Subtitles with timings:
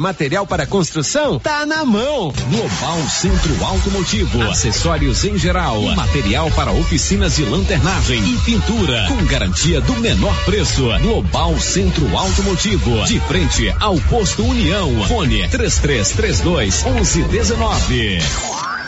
[0.00, 2.32] Material para construção tá na mão.
[2.48, 9.78] Global Centro Automotivo, acessórios em geral, material para oficinas de lanternagem e pintura, com garantia
[9.82, 10.88] do menor preço.
[11.02, 15.04] Global Centro Automotivo, de frente ao posto União.
[15.06, 18.18] Fone 3332 1119.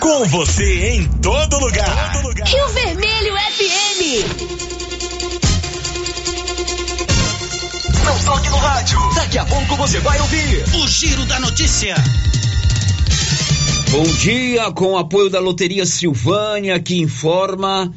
[0.00, 2.12] Com você em todo lugar.
[2.14, 2.48] Todo lugar.
[2.48, 4.71] Rio Vermelho FM.
[8.04, 8.98] Não toque no rádio.
[9.14, 11.94] Daqui a pouco você vai ouvir o Giro da Notícia.
[13.90, 17.92] Bom dia, com o apoio da Loteria Silvânia, que informa.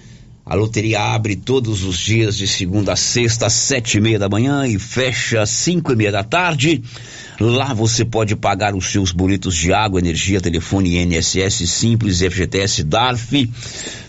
[0.45, 4.29] A loteria abre todos os dias de segunda a sexta, às sete e meia da
[4.29, 6.83] manhã e fecha às cinco e meia da tarde.
[7.39, 13.49] Lá você pode pagar os seus boletos de água, energia, telefone INSS Simples, FGTS, DARF,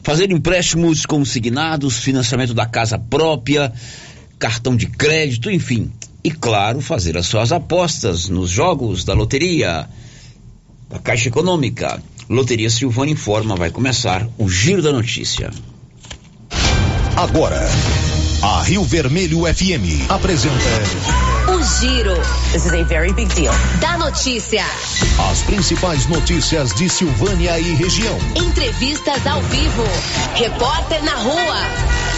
[0.03, 3.73] fazer empréstimos consignados, financiamento da casa própria,
[4.39, 5.91] cartão de crédito, enfim.
[6.23, 9.89] E claro, fazer as suas apostas nos jogos da loteria,
[10.89, 12.03] da Caixa Econômica.
[12.29, 15.51] Loteria Silvana informa, vai começar o Giro da Notícia.
[17.17, 17.61] Agora,
[18.43, 20.55] a Rio Vermelho FM apresenta.
[21.49, 22.15] O Giro.
[22.53, 23.55] This is a very big deal.
[23.81, 24.65] Da notícia.
[25.31, 28.19] As principais notícias de Silvânia e região.
[28.35, 29.85] Entrevistas ao vivo.
[30.35, 32.06] Repórter na rua.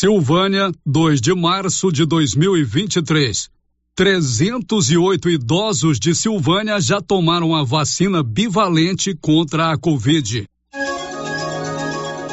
[0.00, 3.50] Silvânia, 2 de março de 2023.
[3.94, 10.46] 308 idosos de Silvânia já tomaram a vacina bivalente contra a Covid.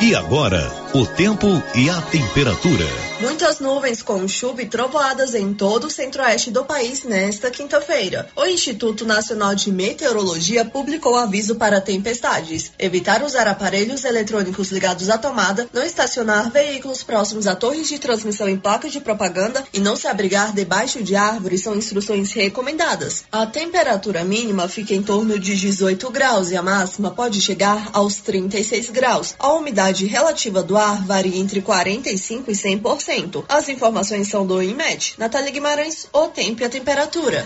[0.02, 2.85] E agora, o tempo e a temperatura.
[3.19, 8.30] Muitas nuvens com chuva e trovoadas em todo o centro-oeste do país nesta quinta-feira.
[8.36, 12.71] O Instituto Nacional de Meteorologia publicou aviso para tempestades.
[12.77, 18.47] Evitar usar aparelhos eletrônicos ligados à tomada, não estacionar veículos próximos a torres de transmissão
[18.47, 23.26] em placas de propaganda e não se abrigar debaixo de árvores são instruções recomendadas.
[23.31, 28.17] A temperatura mínima fica em torno de 18 graus e a máxima pode chegar aos
[28.17, 29.36] 36 graus.
[29.39, 33.43] A umidade relativa do ar varia entre 45 e 100%.
[33.49, 35.15] As informações são do IMED.
[35.17, 37.45] Natália Guimarães, o tempo e a temperatura.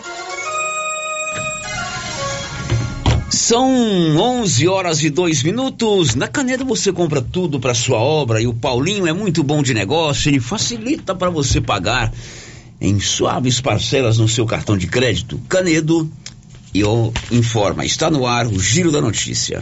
[3.29, 3.69] São
[4.17, 6.15] 11 horas e 2 minutos.
[6.15, 9.73] Na Canedo você compra tudo para sua obra e o Paulinho é muito bom de
[9.73, 12.13] negócio, ele facilita para você pagar
[12.79, 15.39] em suaves parcelas no seu cartão de crédito.
[15.47, 16.11] Canedo
[16.73, 16.81] e
[17.31, 19.61] informa, está no ar o Giro da Notícia.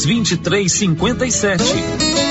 [0.05, 2.30] 2357.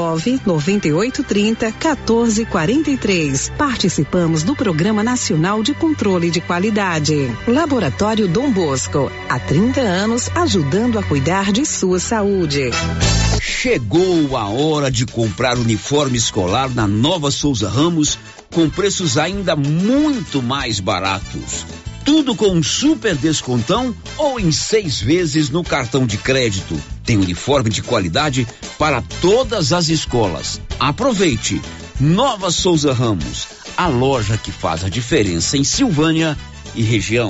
[0.01, 1.81] 33 32 14 43.
[1.81, 3.51] WhatsApp 9 9830 1443.
[3.57, 7.29] Participamos do Programa Nacional de Controle de Qualidade.
[7.47, 12.71] Laboratório Dom Bosco, há 30 anos ajudando a cuidar de sua saúde.
[13.41, 18.17] Chegou a hora de comprar uniforme escolar na Nova Souza Ramos
[18.53, 21.65] com preços ainda muito mais baratos.
[22.03, 26.81] Tudo com um super descontão ou em seis vezes no cartão de crédito.
[27.05, 30.59] Tem uniforme de qualidade para todas as escolas.
[30.79, 31.61] Aproveite!
[31.99, 36.35] Nova Souza Ramos, a loja que faz a diferença em Silvânia
[36.73, 37.29] e região.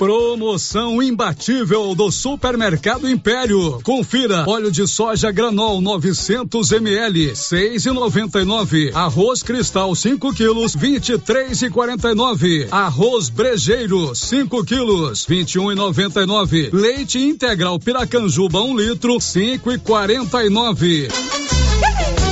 [0.00, 3.82] Promoção imbatível do Supermercado Império.
[3.82, 8.94] Confira: óleo de soja granol 900 ml, 6,99.
[8.94, 12.68] Arroz cristal 5 quilos, 23,49.
[12.70, 16.70] Arroz brejeiro 5 quilos, 21,99.
[16.72, 21.39] Leite integral Piracanjuba 1 um litro, 5,49.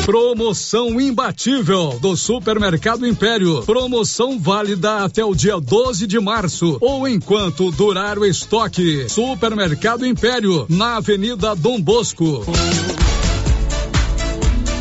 [0.08, 3.62] Promoção imbatível do Supermercado Império.
[3.66, 9.06] Promoção válida até o dia 12 de março ou enquanto durar o estoque.
[9.06, 12.42] Supermercado Império, na Avenida Dom Bosco.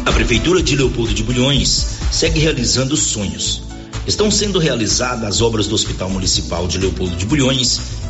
[0.05, 3.63] A Prefeitura de Leopoldo de Bulhões segue realizando sonhos.
[4.07, 7.81] Estão sendo realizadas as obras do Hospital Municipal de Leopoldo de Bulhões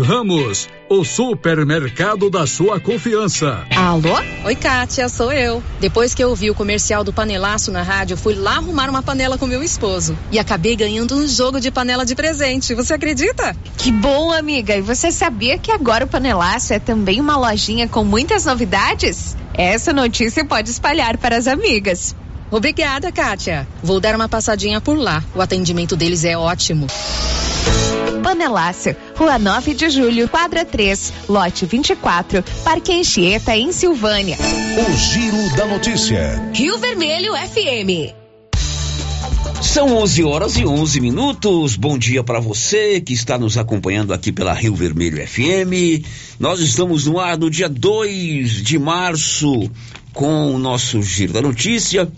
[0.00, 3.66] Ramos, o supermercado da sua confiança.
[3.76, 4.14] Alô?
[4.44, 5.62] Oi, Kátia, sou eu.
[5.80, 9.36] Depois que eu vi o comercial do panelaço na rádio, fui lá arrumar uma panela
[9.36, 10.16] com meu esposo.
[10.30, 12.74] E acabei ganhando um jogo de panela de presente.
[12.74, 13.54] Você acredita?
[13.76, 14.76] Que bom, amiga.
[14.76, 19.36] E você sabia que agora o panelaço é também uma lojinha com muitas novidades?
[19.54, 22.16] Essa notícia pode espalhar para as amigas.
[22.50, 23.66] Obrigada, Kátia.
[23.82, 25.22] Vou dar uma passadinha por lá.
[25.34, 26.86] O atendimento deles é ótimo.
[28.22, 34.38] Panelácio, Rua 9 de Julho, quadra 3, lote 24, Parque Anchieta, em Silvânia.
[34.38, 36.50] O Giro da Notícia.
[36.54, 38.14] Rio Vermelho FM.
[39.60, 41.76] São 11 horas e 11 minutos.
[41.76, 46.04] Bom dia para você que está nos acompanhando aqui pela Rio Vermelho FM.
[46.38, 49.70] Nós estamos no ar no dia 2 de março
[50.12, 52.10] com o nosso Giro da Notícia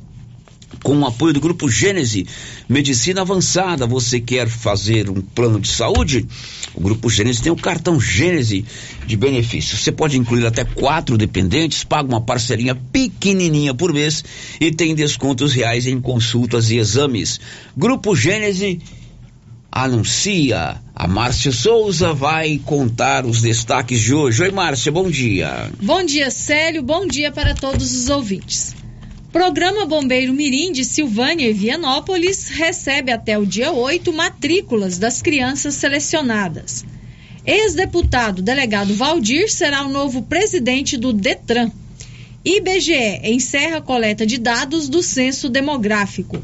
[0.85, 2.27] com o apoio do Grupo Gênese
[2.69, 3.87] Medicina Avançada.
[3.87, 6.29] Você quer fazer um plano de saúde?
[6.75, 8.65] O Grupo Gênese tem o cartão Gênese
[9.07, 9.81] de benefícios.
[9.81, 14.23] Você pode incluir até quatro dependentes, paga uma parcelinha pequenininha por mês
[14.61, 17.41] e tem descontos reais em consultas e exames.
[17.75, 18.81] Grupo Gênese
[19.73, 20.77] anuncia.
[20.95, 24.43] A Márcia Souza vai contar os destaques de hoje.
[24.43, 25.71] Oi, Márcia, bom dia.
[25.83, 26.83] Bom dia, Célio.
[26.83, 28.84] Bom dia para todos os ouvintes.
[29.35, 35.75] Programa Bombeiro Mirim de Silvânia e Vianópolis recebe até o dia 8 matrículas das crianças
[35.75, 36.85] selecionadas.
[37.45, 41.69] Ex-deputado delegado Valdir será o novo presidente do Detran.
[42.45, 46.41] IBGE encerra a coleta de dados do censo demográfico.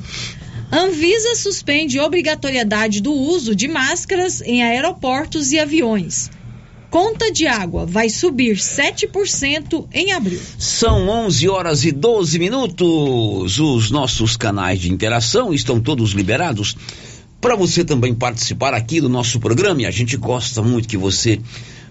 [0.73, 6.28] Anvisa suspende obrigatoriedade do uso de máscaras em aeroportos e aviões.
[6.90, 10.40] Conta de água vai subir 7% em abril.
[10.59, 13.61] São 11 horas e 12 minutos.
[13.61, 16.76] Os nossos canais de interação estão todos liberados
[17.40, 19.82] para você também participar aqui do nosso programa.
[19.82, 21.40] E a gente gosta muito que você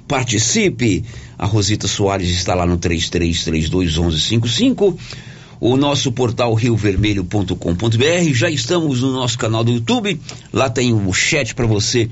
[0.06, 1.06] participe.
[1.38, 4.98] A Rosita Soares está lá no 33321155.
[5.62, 8.34] O nosso portal riovermelho.com.br.
[8.34, 10.20] Já estamos no nosso canal do YouTube.
[10.51, 12.10] Lá tem o chat para você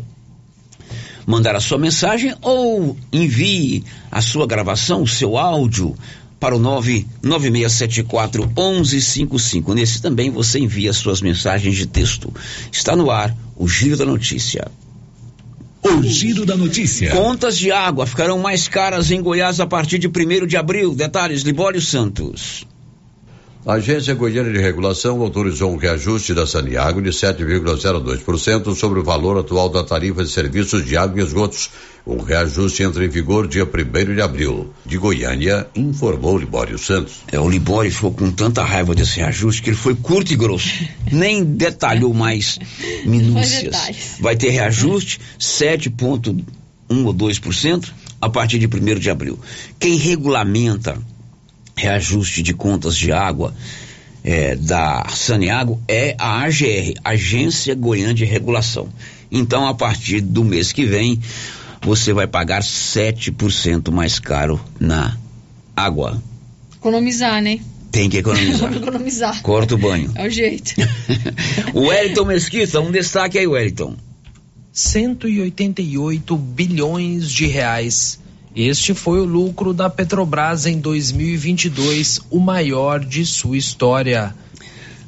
[1.27, 5.93] mandar a sua mensagem ou envie a sua gravação, o seu áudio
[6.39, 9.73] para o 99674 1155.
[9.73, 12.33] Nesse também você envia suas mensagens de texto.
[12.71, 14.71] Está no ar o Giro da Notícia.
[15.83, 17.11] O Giro da Notícia.
[17.11, 20.95] Contas de água ficarão mais caras em Goiás a partir de 1 de abril.
[20.95, 22.65] Detalhes, Libório Santos.
[23.67, 29.37] A Agência Goiana de Regulação autorizou um reajuste da Saniago de 7,02% sobre o valor
[29.37, 31.69] atual da tarifa de serviços de água e esgotos.
[32.05, 34.73] O reajuste entra em vigor dia 1 de abril.
[34.85, 37.15] De Goiânia, informou Libório Santos.
[37.29, 40.69] É, o Libório ficou com tanta raiva desse reajuste que ele foi curto e grosso.
[41.11, 42.57] Nem detalhou mais
[43.03, 43.75] minúcias.
[44.21, 46.41] Vai ter reajuste 7,1
[46.89, 49.37] ou 2% a partir de 1 de abril.
[49.77, 50.97] Quem regulamenta
[51.77, 53.53] reajuste de contas de água
[54.23, 58.89] é, da Saneago é a AGR, Agência Goiana de Regulação.
[59.31, 61.21] Então, a partir do mês que vem,
[61.81, 65.15] você vai pagar 7% mais caro na
[65.75, 66.21] água.
[66.75, 67.59] Economizar, né?
[67.91, 68.73] Tem que economizar.
[68.75, 69.41] economizar.
[69.41, 70.11] Corta o banho.
[70.15, 70.73] É o jeito.
[71.73, 73.95] o Wellington Mesquita, um destaque aí, Wellington.
[74.73, 78.19] 188 bilhões de reais
[78.57, 84.33] este foi o lucro da Petrobras em 2022, o maior de sua história.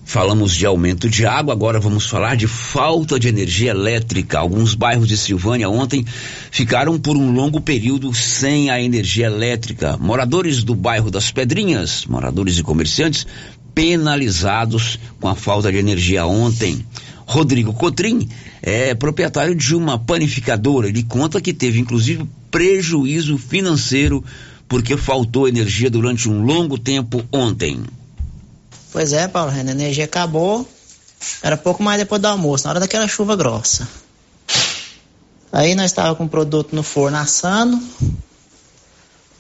[0.06, 4.38] Falamos de aumento de água, agora vamos falar de falta de energia elétrica.
[4.38, 6.06] Alguns bairros de Silvânia ontem
[6.51, 9.98] ficaram por um longo período sem a energia elétrica.
[9.98, 13.25] Moradores do bairro das Pedrinhas, moradores e comerciantes,
[13.74, 16.86] penalizados com a falta de energia ontem.
[17.25, 18.27] Rodrigo Cotrim
[18.62, 20.88] é proprietário de uma panificadora.
[20.88, 24.24] Ele conta que teve inclusive prejuízo financeiro
[24.68, 27.84] porque faltou energia durante um longo tempo ontem.
[28.91, 30.68] Pois é, Paulo, a energia acabou
[31.41, 33.88] Era pouco mais depois do almoço, na hora daquela chuva grossa.
[35.51, 37.82] Aí nós estava com o produto no forno assando,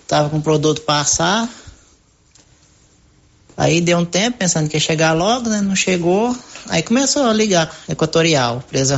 [0.07, 1.47] tava com o produto para assar.
[3.55, 5.61] Aí deu um tempo pensando que ia chegar logo, né?
[5.61, 6.35] Não chegou.
[6.67, 8.89] Aí começou a ligar Equatorial pra eles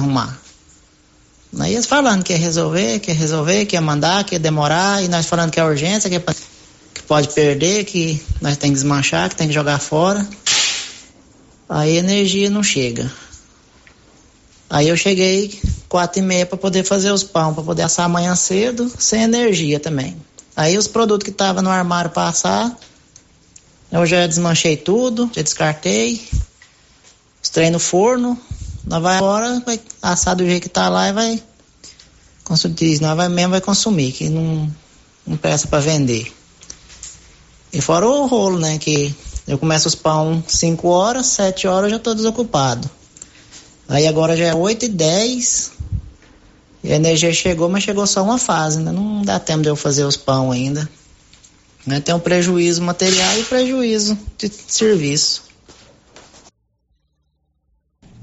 [1.54, 1.66] arrumar.
[1.66, 5.04] Aí eles falando que ia resolver, que ia resolver, que ia mandar, que ia demorar,
[5.04, 6.20] e nós falando que é urgência, que, é
[6.94, 10.28] que pode perder, que nós tem que desmanchar, que tem que jogar fora.
[11.70, 13.12] Aí a energia não chega.
[14.70, 18.36] Aí eu cheguei quatro e meia para poder fazer os pão, para poder assar amanhã
[18.36, 20.16] cedo, sem energia também.
[20.56, 22.76] Aí os produtos que estavam no armário para assar,
[23.92, 26.22] eu já desmanchei tudo, já descartei,
[27.42, 28.40] estrei no forno,
[28.86, 31.44] nós vai agora, vai assar do jeito que tá lá e vai
[32.44, 34.70] consumir, nós vai mesmo vai consumir, que não,
[35.26, 36.32] não peça para vender.
[37.72, 39.16] E fora o rolo, né, que
[39.48, 42.90] eu começo os pão 5 horas, 7 horas eu já tô desocupado.
[43.88, 45.72] Aí agora já é 8 e 10
[46.84, 49.76] e a energia chegou, mas chegou só uma fase, ainda não dá tempo de eu
[49.76, 50.90] fazer os pão ainda.
[51.86, 52.00] Né?
[52.00, 55.51] Tem um prejuízo material e prejuízo de serviço.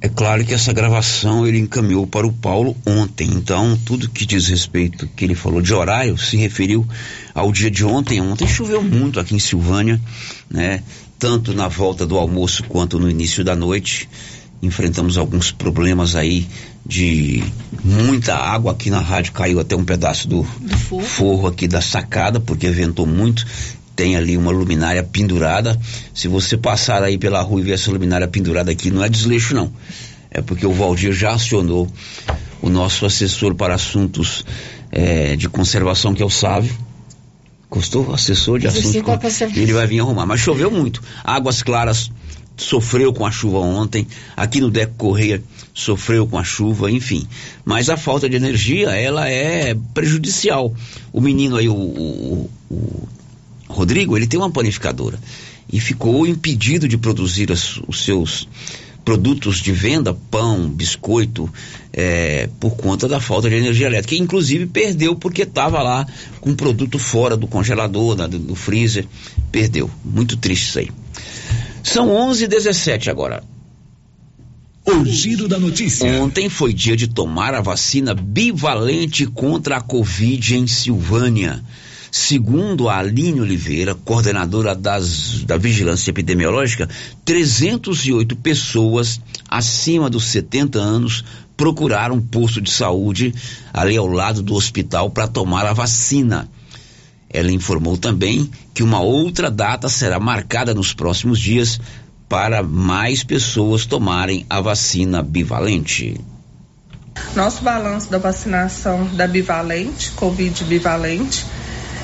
[0.00, 4.46] É claro que essa gravação ele encaminhou para o Paulo ontem, então tudo que diz
[4.46, 6.86] respeito que ele falou de horário se referiu
[7.34, 8.20] ao dia de ontem.
[8.20, 10.00] Ontem choveu muito aqui em Silvânia,
[10.48, 10.84] né?
[11.18, 14.08] Tanto na volta do almoço quanto no início da noite.
[14.62, 16.46] Enfrentamos alguns problemas aí
[16.86, 17.42] de
[17.84, 21.02] muita água aqui na rádio, caiu até um pedaço do, do forro.
[21.02, 23.44] forro aqui da sacada, porque ventou muito
[23.98, 25.76] tem ali uma luminária pendurada.
[26.14, 29.56] Se você passar aí pela rua e ver essa luminária pendurada aqui, não é desleixo
[29.56, 29.72] não.
[30.30, 31.90] É porque o Valdir já acionou
[32.62, 34.44] o nosso assessor para assuntos
[34.92, 36.72] é, de conservação, que é o Sávio.
[37.68, 38.14] Gostou?
[38.14, 39.02] Assessor de assuntos.
[39.02, 39.18] Com...
[39.60, 40.26] Ele vai vir arrumar.
[40.26, 41.02] Mas choveu muito.
[41.24, 42.08] Águas Claras
[42.56, 44.06] sofreu com a chuva ontem.
[44.36, 45.42] Aqui no Deco Correia
[45.74, 47.26] sofreu com a chuva, enfim.
[47.64, 50.72] Mas a falta de energia, ela é prejudicial.
[51.12, 53.08] O menino aí, o, o, o
[53.68, 55.18] Rodrigo, ele tem uma panificadora
[55.70, 58.48] e ficou impedido de produzir as, os seus
[59.04, 61.48] produtos de venda, pão, biscoito,
[61.92, 64.22] é, por conta da falta de energia elétrica.
[64.22, 66.06] Inclusive perdeu porque estava lá
[66.40, 69.06] com produto fora do congelador, do, do freezer,
[69.50, 69.90] perdeu.
[70.04, 70.90] Muito triste isso aí.
[71.82, 73.42] São 11 h 17 agora.
[74.84, 76.06] O giro da notícia.
[76.20, 81.62] Ontem foi dia de tomar a vacina bivalente contra a Covid em Silvânia.
[82.10, 86.88] Segundo a Aline Oliveira, coordenadora das, da Vigilância Epidemiológica,
[87.24, 91.24] 308 pessoas acima dos 70 anos
[91.56, 93.34] procuraram um posto de saúde
[93.72, 96.48] ali ao lado do hospital para tomar a vacina.
[97.28, 101.78] Ela informou também que uma outra data será marcada nos próximos dias
[102.28, 106.18] para mais pessoas tomarem a vacina bivalente.
[107.34, 111.44] Nosso balanço da vacinação da bivalente, Covid bivalente,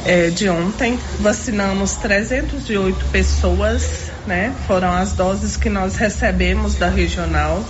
[0.04, 0.98] é, de ontem.
[1.20, 4.54] Vacinamos 308 pessoas, né?
[4.66, 7.64] Foram as doses que nós recebemos da regional.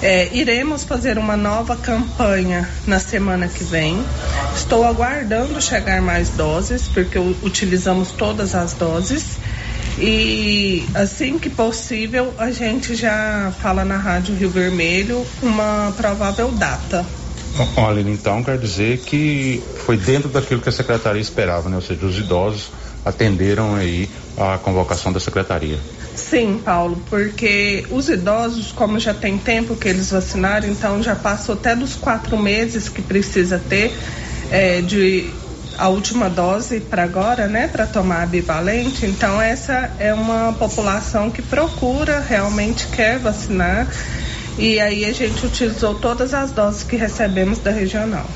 [0.00, 4.02] É, iremos fazer uma nova campanha na semana que vem.
[4.54, 9.38] Estou aguardando chegar mais doses, porque utilizamos todas as doses.
[9.98, 17.04] E assim que possível, a gente já fala na Rádio Rio Vermelho uma provável data
[17.76, 21.76] Olha, então quer dizer que foi dentro daquilo que a secretaria esperava, né?
[21.76, 22.70] Ou seja, os idosos
[23.04, 25.78] atenderam aí a convocação da secretaria.
[26.14, 31.54] Sim, Paulo, porque os idosos, como já tem tempo que eles vacinaram, então já passou
[31.54, 33.96] até dos quatro meses que precisa ter
[34.50, 35.30] é, de
[35.78, 39.06] a última dose para agora, né, para tomar a bivalente.
[39.06, 43.86] Então essa é uma população que procura realmente quer vacinar
[44.58, 48.28] e aí a gente utilizou todas as doses que recebemos da regional.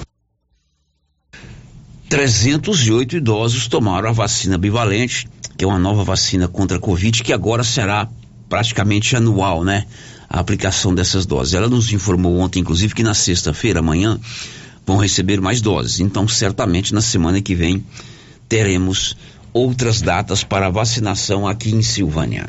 [2.09, 7.33] 308 idosos tomaram a vacina bivalente, que é uma nova vacina contra a Covid, que
[7.33, 8.09] agora será
[8.49, 9.87] praticamente anual, né?
[10.29, 11.55] A aplicação dessas doses.
[11.55, 14.21] Ela nos informou ontem, inclusive, que na sexta-feira, amanhã,
[14.87, 16.01] vão receber mais doses.
[16.01, 17.85] Então, certamente na semana que vem
[18.49, 19.17] teremos
[19.53, 22.47] outras datas para vacinação aqui em Silvânia.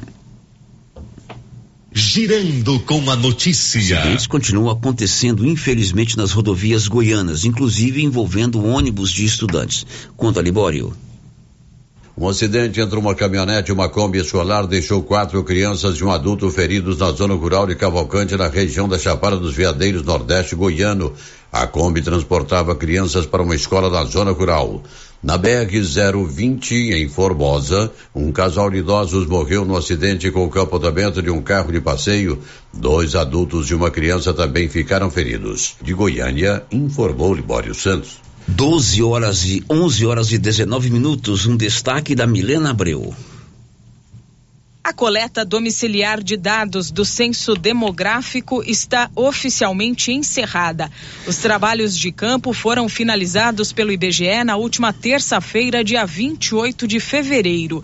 [1.95, 3.99] Girando com a notícia.
[3.99, 9.86] Acidentes continuam acontecendo, infelizmente, nas rodovias goianas, inclusive envolvendo ônibus de estudantes.
[10.17, 10.91] Conta, Libório.
[12.17, 16.49] Um acidente entre uma caminhonete e uma Kombi escolar deixou quatro crianças e um adulto
[16.49, 21.13] feridos na zona rural de Cavalcante, na região da Chapada dos Veadeiros, Nordeste Goiano.
[21.51, 24.82] A Kombi transportava crianças para uma escola da zona rural.
[25.24, 31.30] Na BR-020, em Formosa, um casal de idosos morreu no acidente com o capotamento de
[31.30, 32.40] um carro de passeio.
[32.74, 35.76] Dois adultos e uma criança também ficaram feridos.
[35.82, 38.18] De Goiânia, informou Libório Santos.
[38.50, 41.46] 12 horas e 11 horas e 19 minutos.
[41.46, 43.14] Um destaque da Milena Abreu.
[44.86, 50.91] A coleta domiciliar de dados do censo demográfico está oficialmente encerrada.
[51.26, 57.82] Os trabalhos de campo foram finalizados pelo IBGE na última terça-feira, dia 28 de fevereiro.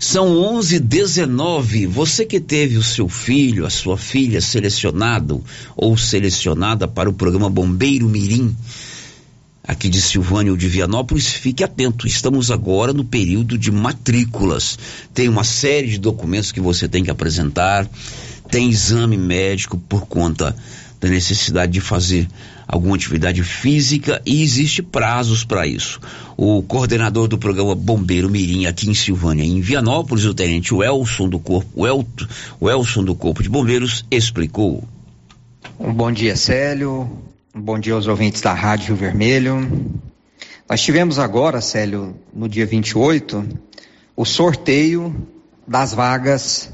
[0.00, 1.86] São 11:19.
[1.86, 5.44] Você que teve o seu filho, a sua filha selecionado
[5.76, 8.56] ou selecionada para o programa Bombeiro Mirim
[9.66, 12.06] aqui de Silvânia ou de Vianópolis, fique atento.
[12.06, 14.78] Estamos agora no período de matrículas.
[15.14, 17.88] Tem uma série de documentos que você tem que apresentar,
[18.50, 20.54] tem exame médico por conta
[21.00, 22.28] da necessidade de fazer
[22.66, 26.00] alguma atividade física e existe prazos para isso.
[26.36, 31.38] O coordenador do programa Bombeiro Mirim aqui em Silvânia, em Vianópolis, o tenente Welson do
[31.38, 31.68] Corpo,
[32.60, 34.84] Welson do Corpo de Bombeiros, explicou.
[35.78, 37.31] Um bom dia, Célio.
[37.54, 40.00] Bom dia aos ouvintes da Rádio Rio Vermelho.
[40.66, 43.46] Nós tivemos agora, Célio, no dia 28,
[44.16, 45.28] o sorteio
[45.68, 46.72] das vagas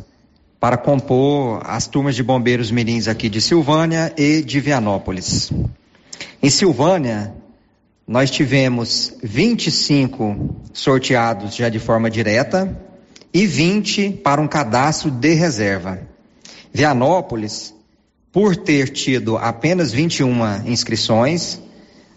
[0.61, 5.51] para compor as turmas de bombeiros mirins aqui de Silvânia e de Vianópolis.
[6.41, 7.35] Em Silvânia,
[8.07, 12.81] nós tivemos 25 sorteados já de forma direta
[13.35, 16.01] e 20 para um cadastro de reserva.
[16.73, 17.75] Vianópolis,
[18.39, 21.61] por ter tido apenas 21 inscrições,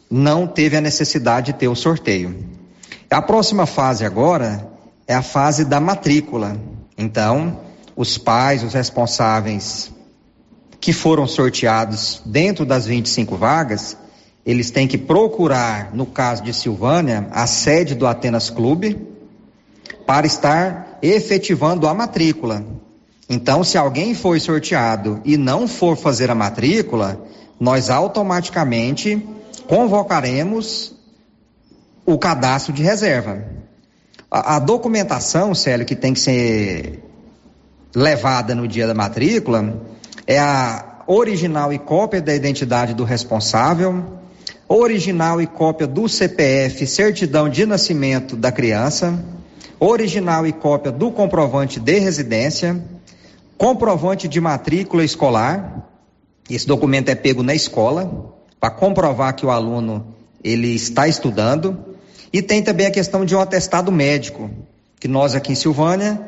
[0.08, 2.46] não teve a necessidade de ter o sorteio.
[3.10, 4.70] A próxima fase agora
[5.08, 6.62] é a fase da matrícula.
[6.96, 7.62] Então,
[7.96, 9.92] os pais, os responsáveis
[10.80, 13.98] que foram sorteados dentro das 25 vagas,
[14.46, 19.08] eles têm que procurar, no caso de Silvânia, a sede do Atenas Clube
[20.06, 22.64] para estar efetivando a matrícula.
[23.34, 27.18] Então, se alguém foi sorteado e não for fazer a matrícula,
[27.58, 29.26] nós automaticamente
[29.70, 30.94] convocaremos
[32.06, 33.42] o cadastro de reserva.
[34.30, 37.02] A, a, documentação, Célio, que tem que ser
[37.96, 39.82] levada no dia da matrícula
[40.28, 44.20] é a original e cópia da identidade do responsável,
[44.68, 49.24] original e cópia do CPF, certidão de nascimento da criança,
[49.80, 52.92] original e cópia do comprovante de residência
[53.62, 55.88] comprovante de matrícula escolar.
[56.50, 61.78] Esse documento é pego na escola para comprovar que o aluno ele está estudando.
[62.34, 64.50] E tem também a questão de um atestado médico,
[65.00, 66.20] que nós aqui em Silvânia,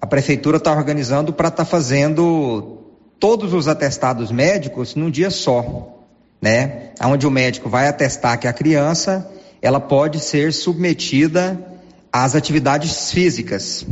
[0.00, 2.78] a prefeitura está organizando para estar tá fazendo
[3.18, 5.98] todos os atestados médicos num dia só,
[6.40, 6.92] né?
[7.04, 11.60] Onde o médico vai atestar que a criança ela pode ser submetida
[12.10, 13.84] às atividades físicas.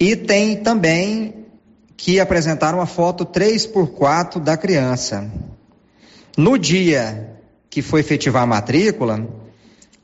[0.00, 1.46] E tem também
[1.98, 5.28] que apresentaram a foto 3 por 4 da criança.
[6.36, 7.36] No dia
[7.68, 9.26] que foi efetivar a matrícula,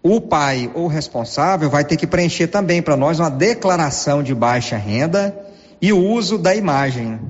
[0.03, 4.77] o pai ou responsável vai ter que preencher também para nós uma declaração de baixa
[4.77, 5.35] renda
[5.81, 7.21] e o uso da imagem,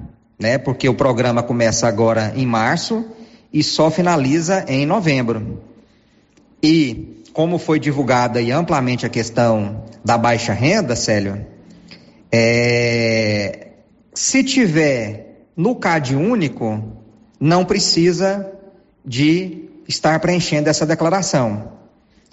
[0.40, 0.56] né?
[0.56, 3.04] Porque o programa começa agora em março
[3.52, 5.62] e só finaliza em novembro.
[6.62, 11.46] E como foi divulgada e amplamente a questão da baixa renda, Célio,
[12.32, 13.63] é,
[14.14, 16.82] se tiver no CAD único,
[17.40, 18.50] não precisa
[19.04, 21.72] de estar preenchendo essa declaração.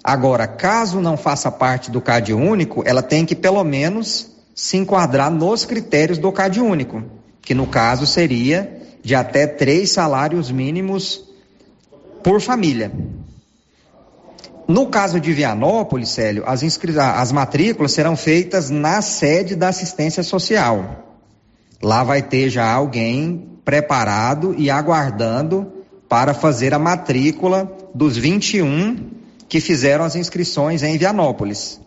[0.02, 5.30] Agora, caso não faça parte do CAD único, ela tem que pelo menos se enquadrar
[5.30, 7.02] nos critérios do CAD único,
[7.40, 11.24] que no caso seria de até três salários mínimos
[12.22, 12.92] por família.
[14.68, 21.11] No caso de Vianópolis, Célio, as, as matrículas serão feitas na sede da assistência social.
[21.82, 25.72] Lá vai ter já alguém preparado e aguardando
[26.08, 29.10] para fazer a matrícula dos 21
[29.48, 31.80] que fizeram as inscrições em Vianópolis.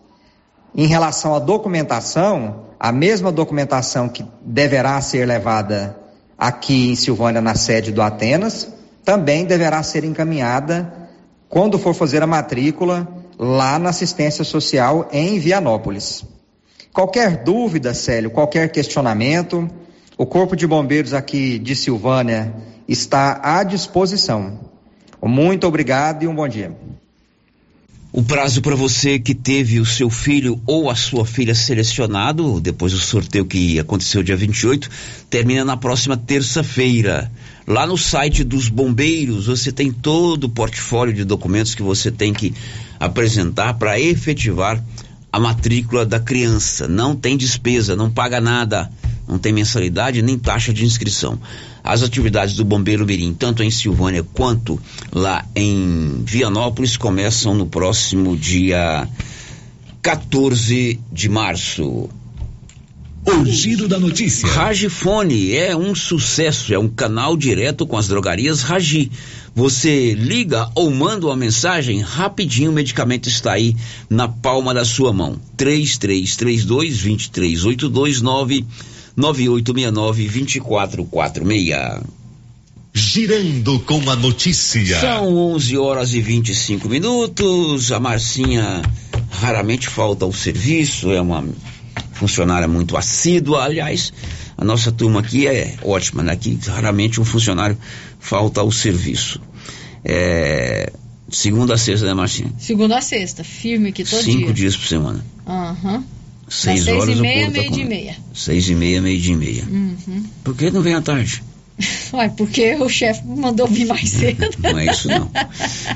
[0.74, 5.98] Em relação à documentação, a mesma documentação que deverá ser levada
[6.36, 8.68] aqui em Silvânia na sede do Atenas,
[9.04, 10.92] também deverá ser encaminhada
[11.48, 16.24] quando for fazer a matrícula lá na assistência social em Vianópolis.
[16.92, 19.68] Qualquer dúvida, Célio, qualquer questionamento,
[20.18, 22.54] o Corpo de Bombeiros aqui de Silvânia
[22.88, 24.58] está à disposição.
[25.22, 26.74] Muito obrigado e um bom dia.
[28.12, 32.92] O prazo para você que teve o seu filho ou a sua filha selecionado, depois
[32.92, 34.88] do sorteio que aconteceu dia 28,
[35.28, 37.30] termina na próxima terça-feira.
[37.66, 42.32] Lá no site dos bombeiros você tem todo o portfólio de documentos que você tem
[42.32, 42.54] que
[42.98, 44.82] apresentar para efetivar
[45.30, 46.88] a matrícula da criança.
[46.88, 48.90] Não tem despesa, não paga nada,
[49.28, 51.38] não tem mensalidade nem taxa de inscrição.
[51.82, 54.80] As atividades do Bombeiro Mirim, tanto em Silvânia quanto
[55.12, 59.08] lá em Vianópolis, começam no próximo dia
[60.02, 62.08] 14 de março.
[63.26, 64.46] O giro da notícia.
[64.48, 69.10] Ragifone é um sucesso, é um canal direto com as drogarias Ragi.
[69.52, 73.74] Você liga ou manda uma mensagem, rapidinho o medicamento está aí
[74.08, 75.40] na palma da sua mão.
[75.56, 78.22] 3332 2382
[79.16, 82.02] 9869 2446.
[82.92, 85.00] Girando com a notícia.
[85.00, 87.92] São 11 horas e 25 minutos.
[87.92, 88.82] A Marcinha
[89.30, 91.44] raramente falta ao serviço, é uma
[92.12, 93.64] funcionária muito assídua.
[93.64, 94.12] Aliás,
[94.56, 96.32] a nossa turma aqui é ótima, né?
[96.32, 97.76] Aqui raramente um funcionário
[98.18, 99.40] falta ao serviço.
[100.02, 100.90] É,
[101.30, 102.52] segunda a sexta, né, Marcinha?
[102.58, 104.54] Segunda a sexta, firme aqui todo Cinco dia.
[104.54, 105.24] dias por semana.
[105.46, 106.04] Aham.
[106.48, 107.88] Seis Das horas seis e meia, tá meio dia e comendo.
[107.88, 108.16] meia.
[108.34, 109.64] Seis e meia, meio dia e meia.
[109.64, 110.24] Uhum.
[110.44, 111.42] Por que não vem à tarde?
[112.14, 114.46] Ué, porque o chefe mandou vir mais cedo.
[114.62, 115.28] Não é isso não.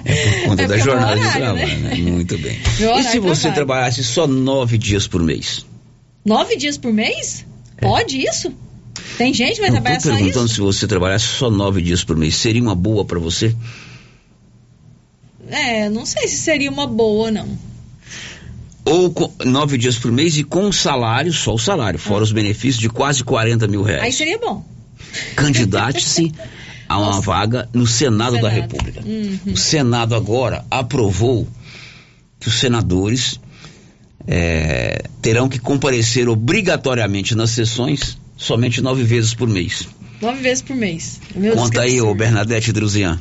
[0.04, 1.88] É por conta É da é jornada meu de horário, trabalho, né?
[1.96, 2.10] né?
[2.10, 2.58] Muito bem.
[2.78, 3.54] E horário se de você trabalho.
[3.54, 5.64] trabalhasse só nove dias por mês?
[6.24, 7.46] Nove dias por mês?
[7.80, 8.52] Pode isso?
[9.16, 10.54] Tem gente que vai Eu trabalhar só perguntando isso?
[10.56, 12.34] se você trabalhasse só nove dias por mês.
[12.34, 13.54] Seria uma boa para você?
[15.48, 17.48] É, não sei se seria uma boa, não.
[18.90, 22.33] Ou com- nove dias por mês e com um salário, só o salário, fora os
[22.33, 24.14] benefícios de quase 40 mil Aí reais.
[24.16, 24.64] seria bom.
[25.37, 26.33] Candidate-se
[26.88, 28.55] a uma vaga no Senado, da Senado.
[28.55, 29.00] República.
[29.05, 29.38] Uhum.
[29.53, 31.46] O Senado agora aprovou
[32.38, 33.38] que os senadores
[34.26, 39.87] eh, terão que comparecer obrigatoriamente nas sessões somente nove vezes por mês.
[40.20, 41.20] Nove vezes por mês.
[41.35, 42.14] Meu Conta aí, ô.
[42.14, 43.20] Bernadette Druzian.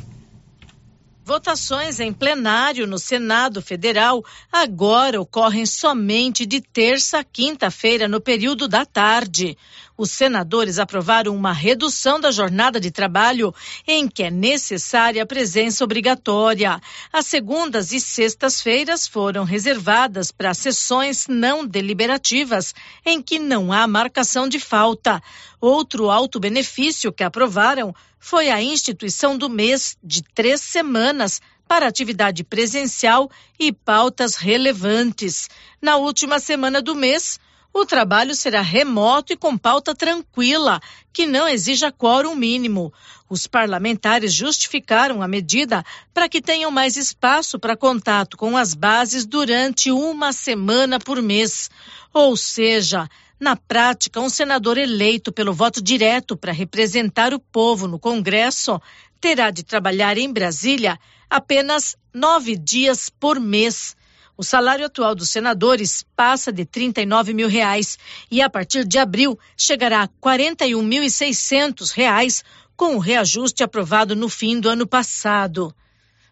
[1.29, 8.67] Votações em plenário no Senado Federal agora ocorrem somente de terça a quinta-feira, no período
[8.67, 9.55] da tarde.
[9.95, 13.53] Os senadores aprovaram uma redução da jornada de trabalho
[13.87, 16.81] em que é necessária a presença obrigatória.
[17.13, 22.73] As segundas e sextas-feiras foram reservadas para sessões não deliberativas,
[23.05, 25.21] em que não há marcação de falta.
[25.61, 32.43] Outro alto benefício que aprovaram foi a instituição do mês de três semanas para atividade
[32.43, 33.29] presencial
[33.59, 35.47] e pautas relevantes.
[35.81, 37.39] Na última semana do mês,
[37.71, 40.81] o trabalho será remoto e com pauta tranquila,
[41.13, 42.91] que não exija quórum mínimo.
[43.29, 49.23] Os parlamentares justificaram a medida para que tenham mais espaço para contato com as bases
[49.25, 51.69] durante uma semana por mês.
[52.11, 53.07] Ou seja,
[53.39, 58.81] na prática, um senador eleito pelo voto direto para representar o povo no Congresso
[59.21, 60.99] terá de trabalhar em Brasília
[61.29, 63.95] apenas nove dias por mês.
[64.37, 67.97] O salário atual dos senadores passa de 39 mil reais
[68.31, 72.43] e a partir de abril chegará a 41.600 reais
[72.75, 75.75] com o reajuste aprovado no fim do ano passado.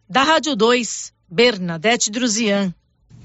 [0.10, 2.74] Da Rádio 2, Bernadette Druzian.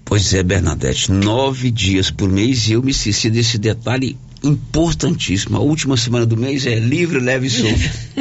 [0.05, 5.57] Pois é, Bernadette, nove dias por mês e eu me esqueci desse detalhe importantíssimo.
[5.57, 7.91] A última semana do mês é livre, leve e solto.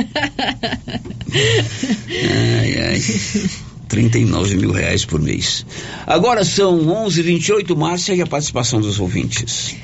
[2.60, 3.02] ai, ai.
[3.88, 5.66] 39 mil reais por mês.
[6.08, 9.76] Agora são 11:28 Márcia e a participação dos ouvintes.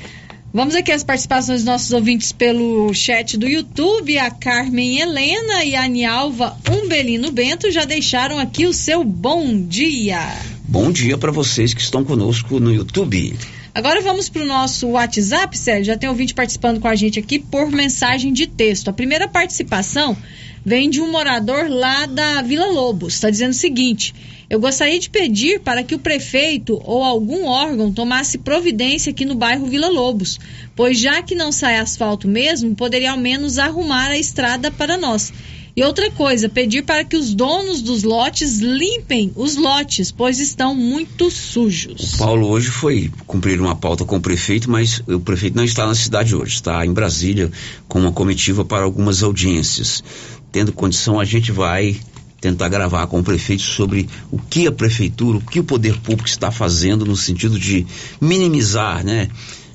[0.52, 4.18] Vamos aqui às participações dos nossos ouvintes pelo chat do YouTube.
[4.18, 10.18] A Carmen Helena e a Nialva Umbelino Bento já deixaram aqui o seu bom dia.
[10.66, 13.36] Bom dia para vocês que estão conosco no YouTube.
[13.74, 15.84] Agora vamos para o nosso WhatsApp, Sérgio.
[15.84, 18.88] Já tem ouvinte participando com a gente aqui por mensagem de texto.
[18.88, 20.16] A primeira participação
[20.64, 23.14] vem de um morador lá da Vila Lobos.
[23.14, 24.14] Está dizendo o seguinte:
[24.50, 29.34] eu gostaria de pedir para que o prefeito ou algum órgão tomasse providência aqui no
[29.34, 30.40] bairro Vila Lobos,
[30.74, 35.32] pois já que não sai asfalto mesmo, poderia ao menos arrumar a estrada para nós.
[35.78, 40.74] E outra coisa, pedir para que os donos dos lotes limpem os lotes, pois estão
[40.74, 42.16] muito sujos.
[42.16, 45.94] Paulo hoje foi cumprir uma pauta com o prefeito, mas o prefeito não está na
[45.94, 47.48] cidade hoje, está em Brasília
[47.86, 50.02] com uma comitiva para algumas audiências.
[50.50, 51.96] Tendo condição, a gente vai
[52.40, 56.28] tentar gravar com o prefeito sobre o que a prefeitura, o que o poder público
[56.28, 57.86] está fazendo no sentido de
[58.20, 59.28] minimizar, né,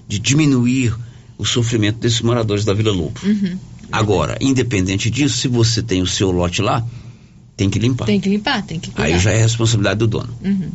[0.08, 0.96] de diminuir
[1.38, 3.20] o sofrimento desses moradores da Vila Lobo.
[3.24, 3.58] Uhum.
[3.92, 6.86] Agora, independente disso, se você tem o seu lote lá,
[7.56, 8.06] tem que limpar.
[8.06, 9.04] Tem que limpar, tem que cuidar.
[9.04, 10.34] Aí já é responsabilidade do dono.
[10.44, 10.72] Uhum.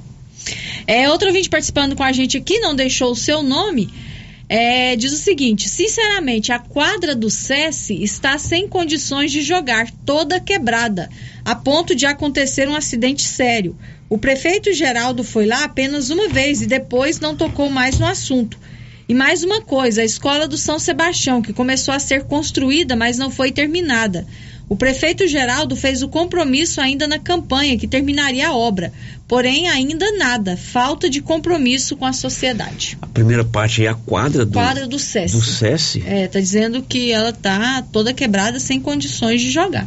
[0.87, 3.88] É, outro ouvinte participando com a gente aqui, não deixou o seu nome.
[4.48, 10.40] É, diz o seguinte: sinceramente, a quadra do SESI está sem condições de jogar, toda
[10.40, 11.11] quebrada,
[11.44, 13.76] a ponto de acontecer um acidente sério.
[14.08, 18.58] O prefeito Geraldo foi lá apenas uma vez e depois não tocou mais no assunto.
[19.06, 23.18] E mais uma coisa, a escola do São Sebastião, que começou a ser construída, mas
[23.18, 24.26] não foi terminada.
[24.68, 28.92] O prefeito Geraldo fez o compromisso ainda na campanha que terminaria a obra,
[29.29, 32.97] porém ainda nada, falta de compromisso com a sociedade.
[33.03, 35.37] A primeira parte é a quadra do Quadra do SESI.
[35.37, 36.03] do SESI.
[36.07, 39.87] É, tá dizendo que ela tá toda quebrada sem condições de jogar.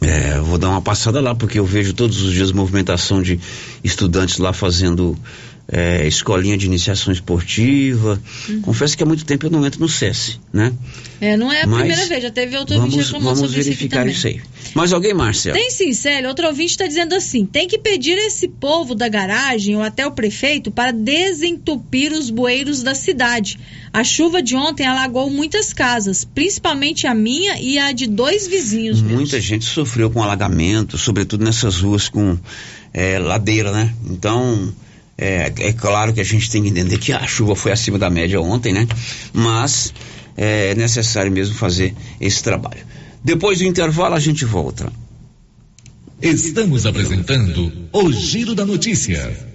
[0.00, 3.40] É, vou dar uma passada lá porque eu vejo todos os dias movimentação de
[3.82, 5.18] estudantes lá fazendo
[5.66, 8.20] é, escolinha de iniciação esportiva.
[8.48, 8.60] Uhum.
[8.62, 10.72] Confesso que há muito tempo eu não entro no SESI, né?
[11.20, 13.60] É, não é a Mas primeira vez, já teve outro ouvinte Vamos, reclamando vamos sobre
[13.60, 14.14] isso verificar também.
[14.14, 14.40] isso aí.
[14.74, 15.52] Mais alguém, Márcia?
[15.52, 16.28] Tem sim, Célio.
[16.28, 20.12] Outro ouvinte está dizendo assim: tem que pedir esse povo da garagem ou até o
[20.12, 23.58] prefeito para desentupir os bueiros da cidade.
[23.92, 29.00] A chuva de ontem alagou muitas casas, principalmente a minha e a de dois vizinhos.
[29.00, 32.36] Muita gente sofreu com alagamento, sobretudo nessas ruas com
[32.92, 33.94] é, ladeira, né?
[34.10, 34.72] Então,
[35.16, 38.10] é, é claro que a gente tem que entender que a chuva foi acima da
[38.10, 38.86] média ontem, né?
[39.32, 39.92] Mas
[40.36, 42.84] é necessário mesmo fazer esse trabalho.
[43.22, 44.92] Depois do intervalo a gente volta.
[46.20, 49.54] Estamos apresentando o Giro da Notícia.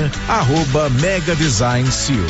[0.27, 2.25] arroba Mega Design Seal.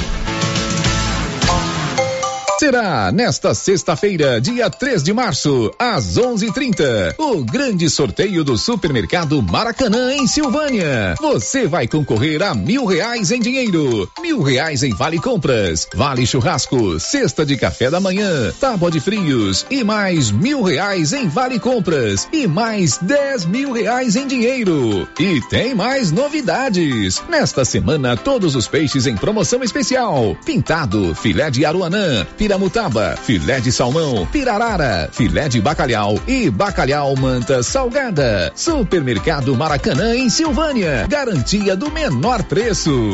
[2.62, 10.14] Será nesta sexta-feira, dia 3 de março, às 11:30, o grande sorteio do Supermercado Maracanã
[10.14, 11.16] em Silvânia.
[11.20, 17.00] Você vai concorrer a mil reais em dinheiro, mil reais em vale compras, vale churrasco,
[17.00, 22.28] cesta de café da manhã, tábua de frios e mais mil reais em vale compras
[22.32, 25.10] e mais dez mil reais em dinheiro.
[25.20, 27.24] E tem mais novidades.
[27.28, 33.72] Nesta semana, todos os peixes em promoção especial: pintado, filé de aruanã, piramutaba, filé de
[33.72, 38.52] salmão, pirarara, filé de bacalhau e bacalhau manta salgada.
[38.54, 41.08] Supermercado Maracanã em Silvânia.
[41.08, 43.14] Garantia do menor preço.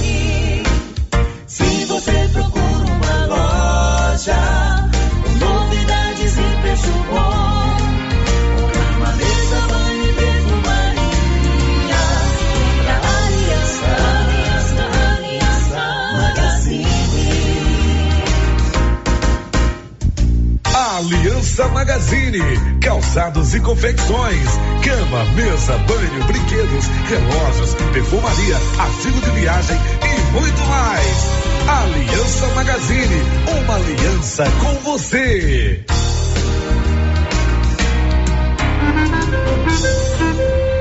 [22.79, 24.47] Calçados e confecções,
[24.83, 31.41] cama, mesa, banho, brinquedos, relógios, perfumaria, artigo de viagem e muito mais.
[31.67, 33.15] Aliança Magazine,
[33.63, 35.85] uma aliança com você.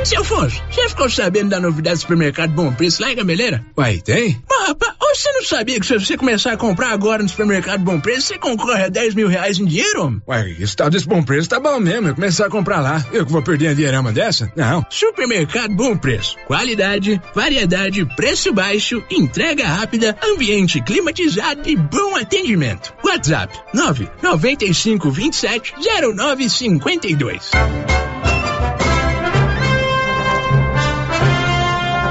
[0.04, 3.64] Seu Afonso, você ficou sabendo da novidade do supermercado Bom Preço lá em Gameleira?
[3.76, 4.40] Uai, tem?
[4.48, 8.00] Mas, rapaz, você não sabia que se você começar a comprar agora no supermercado Bom
[8.00, 10.22] Preço, você concorre a 10 mil reais em dinheiro?
[10.26, 12.08] Uai, esse tal desse bom preço tá bom mesmo.
[12.08, 13.04] Eu começar a comprar lá.
[13.12, 14.52] Eu que vou perder a dinheirama dessa?
[14.54, 14.84] Não.
[14.88, 16.36] Supermercado Bom Preço.
[16.46, 22.94] Qualidade, variedade, preço baixo, entrega rápida, ambiente climatizado e bom atendimento.
[23.04, 25.74] WhatsApp 995 27
[26.14, 27.50] 0952.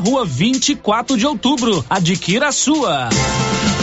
[0.00, 1.84] rua 24 de outubro.
[1.88, 3.08] Adquira a sua.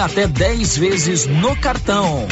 [0.00, 2.26] até 10 vezes no cartão.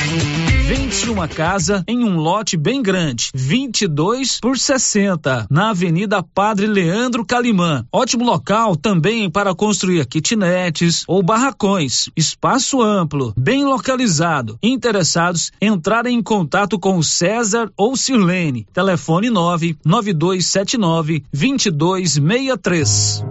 [0.66, 7.24] Vende uma casa em um lote bem grande, 22 por 60, na Avenida Padre Leandro
[7.24, 7.84] Calimã.
[7.92, 12.08] Ótimo local também para construir kitnetes ou barracões.
[12.16, 14.58] Espaço amplo, bem localizado.
[14.62, 18.66] Interessados, entrarem em contato com César ou Sirlene.
[18.72, 23.24] Telefone 9 9279 2263.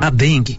[0.00, 0.58] A dengue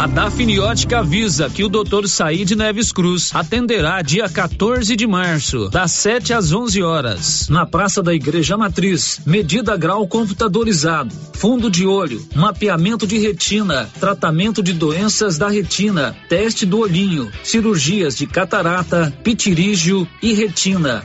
[0.00, 2.06] A Dafniótica avisa que o Dr.
[2.06, 8.02] Said Neves Cruz atenderá dia 14 de março, das 7 às 11 horas, na Praça
[8.02, 9.20] da Igreja Matriz.
[9.26, 16.64] Medida grau computadorizado, fundo de olho, mapeamento de retina, tratamento de doenças da retina, teste
[16.64, 21.04] do olhinho, cirurgias de catarata, pitirígio e retina.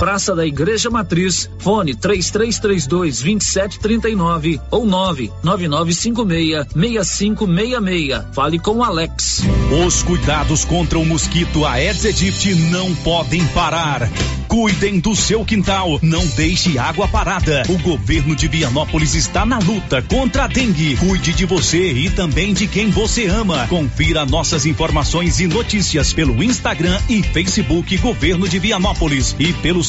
[0.00, 8.24] Praça da Igreja Matriz, fone 3332 2739 ou 99956 6566.
[8.32, 9.42] Fale com Alex.
[9.86, 14.08] Os cuidados contra o mosquito Aedes aegypti não podem parar.
[14.50, 17.62] Cuidem do seu quintal, não deixe água parada.
[17.68, 20.96] O governo de Vianópolis está na luta contra a dengue.
[20.96, 23.68] Cuide de você e também de quem você ama.
[23.68, 29.84] Confira nossas informações e notícias pelo Instagram e Facebook Governo de Vianópolis e pelo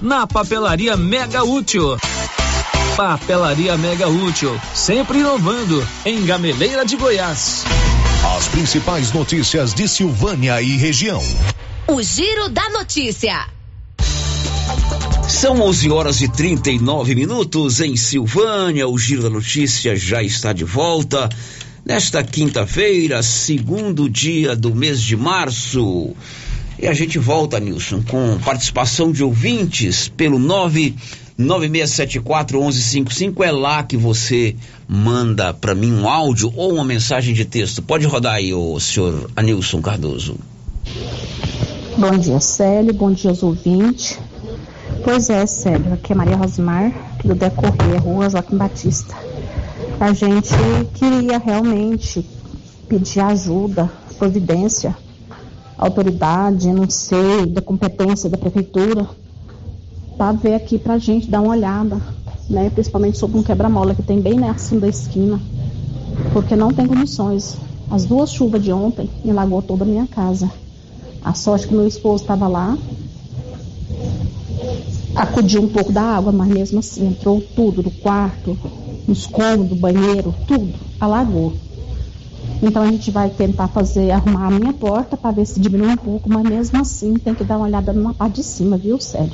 [0.00, 1.98] na Papelaria Mega Útil.
[2.96, 7.64] Papelaria Mega Útil, sempre inovando, em Gameleira de Goiás.
[8.36, 11.22] As principais notícias de Silvânia e região.
[11.86, 13.46] O Giro da Notícia.
[15.28, 18.88] São 11 horas e 39 minutos em Silvânia.
[18.88, 21.28] O Giro da Notícia já está de volta.
[21.84, 26.14] Nesta quinta-feira, segundo dia do mês de março.
[26.80, 30.38] E a gente volta, Nilson, com participação de ouvintes pelo
[31.38, 33.44] 996741155.
[33.44, 34.54] É lá que você
[34.86, 37.82] manda para mim um áudio ou uma mensagem de texto.
[37.82, 40.36] Pode rodar aí, o senhor Anilson Cardoso.
[41.96, 42.94] Bom dia, Célio.
[42.94, 44.16] Bom dia aos ouvintes.
[45.02, 45.94] Pois é, Célio.
[45.94, 46.92] Aqui é Maria Rosimar,
[47.24, 49.16] do Decorrer, Rua Joaquim Batista.
[49.98, 50.54] A gente
[50.94, 52.24] queria realmente
[52.88, 54.96] pedir ajuda, providência,
[55.78, 59.06] autoridade, não sei, da competência da prefeitura,
[60.16, 62.00] para ver aqui pra gente dar uma olhada,
[62.50, 62.68] né?
[62.70, 65.40] Principalmente sobre um quebra-mola que tem bem assim da esquina,
[66.32, 67.56] porque não tem condições.
[67.88, 70.50] As duas chuvas de ontem enlagou toda a minha casa.
[71.24, 72.76] A sorte que meu esposo estava lá,
[75.14, 78.58] acudiu um pouco da água, mas mesmo assim entrou tudo do quarto,
[79.06, 81.54] nos cômodos, banheiro, tudo, alagou.
[82.62, 85.96] Então a gente vai tentar fazer, arrumar a minha porta para ver se diminui um
[85.96, 89.32] pouco, mas mesmo assim tem que dar uma olhada numa parte de cima, viu, sério?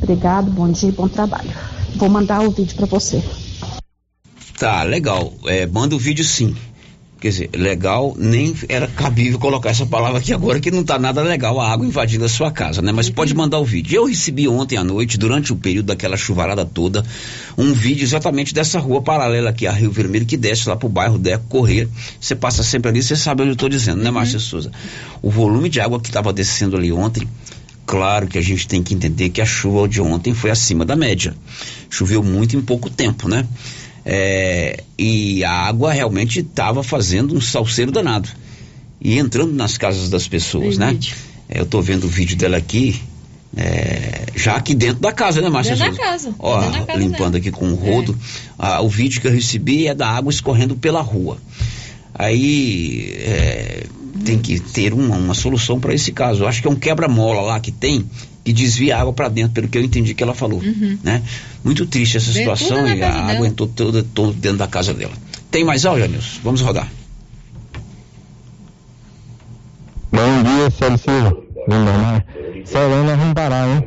[0.00, 1.50] Obrigado, bom dia bom trabalho.
[1.96, 3.22] Vou mandar o vídeo para você.
[4.58, 5.32] Tá, legal.
[5.46, 6.56] É, manda o vídeo sim.
[7.20, 11.20] Quer dizer, legal, nem era cabível colocar essa palavra aqui agora, que não tá nada
[11.20, 12.92] legal a água invadindo a sua casa, né?
[12.92, 13.96] Mas pode mandar o vídeo.
[13.96, 17.04] Eu recebi ontem à noite, durante o período daquela chuvarada toda,
[17.56, 21.18] um vídeo exatamente dessa rua paralela aqui a Rio Vermelho, que desce lá pro bairro
[21.18, 21.88] Deco Correr.
[22.20, 24.70] Você passa sempre ali, você sabe onde eu tô dizendo, né, Márcia Souza?
[25.20, 27.26] O volume de água que estava descendo ali ontem,
[27.84, 30.94] claro que a gente tem que entender que a chuva de ontem foi acima da
[30.94, 31.34] média.
[31.90, 33.44] Choveu muito em pouco tempo, né?
[34.10, 38.26] É, e a água realmente estava fazendo um salseiro danado
[38.98, 40.98] e entrando nas casas das pessoas, né?
[41.46, 42.98] É, eu tô vendo o vídeo dela aqui,
[43.54, 45.76] é, já aqui dentro da casa, né, Márcia?
[45.76, 46.34] Dentro da casa.
[46.38, 47.36] Ó, Dentro da casa limpando dela.
[47.36, 48.18] aqui com o rodo.
[48.58, 51.36] Ah, o vídeo que eu recebi é da água escorrendo pela rua.
[52.14, 53.84] Aí é,
[54.24, 56.44] tem que ter uma, uma solução para esse caso.
[56.44, 58.06] Eu acho que é um quebra-mola lá que tem
[58.48, 60.98] que desvia a água para dentro, pelo que eu entendi que ela falou, Uhum.
[61.04, 61.22] né?
[61.62, 65.12] Muito triste essa situação e a água entrou toda, toda dentro da casa dela.
[65.50, 66.40] Tem mais áudio, Nilson?
[66.42, 66.88] Vamos rodar.
[70.10, 71.36] Bom dia, Célio Silva.
[71.68, 72.24] Lindomar.
[73.04, 73.84] Nós vamos parar, hein?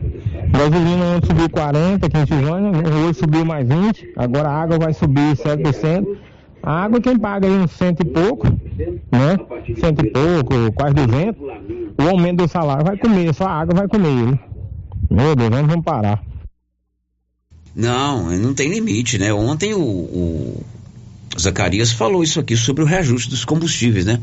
[0.52, 2.72] Gasolina ontem subiu 40 aqui em Silvânia,
[3.08, 6.06] hoje subiu mais 20, agora a água vai subir 7%.
[6.62, 8.48] A água quem paga aí uns cento e pouco,
[9.12, 9.38] né?
[9.80, 11.42] Cento e pouco, quase 200.
[11.98, 14.40] O aumento do salário vai comer, só a água vai comer ele.
[15.12, 16.24] Meu Deus, nós vamos parar.
[17.76, 19.34] Não, não tem limite, né?
[19.34, 20.66] Ontem o, o
[21.38, 24.22] Zacarias falou isso aqui sobre o reajuste dos combustíveis, né?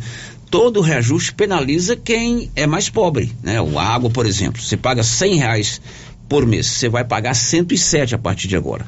[0.51, 3.61] Todo reajuste penaliza quem é mais pobre, né?
[3.61, 5.78] O água, por exemplo, você paga cem reais
[6.26, 8.86] por mês, você vai pagar 107 a partir de agora.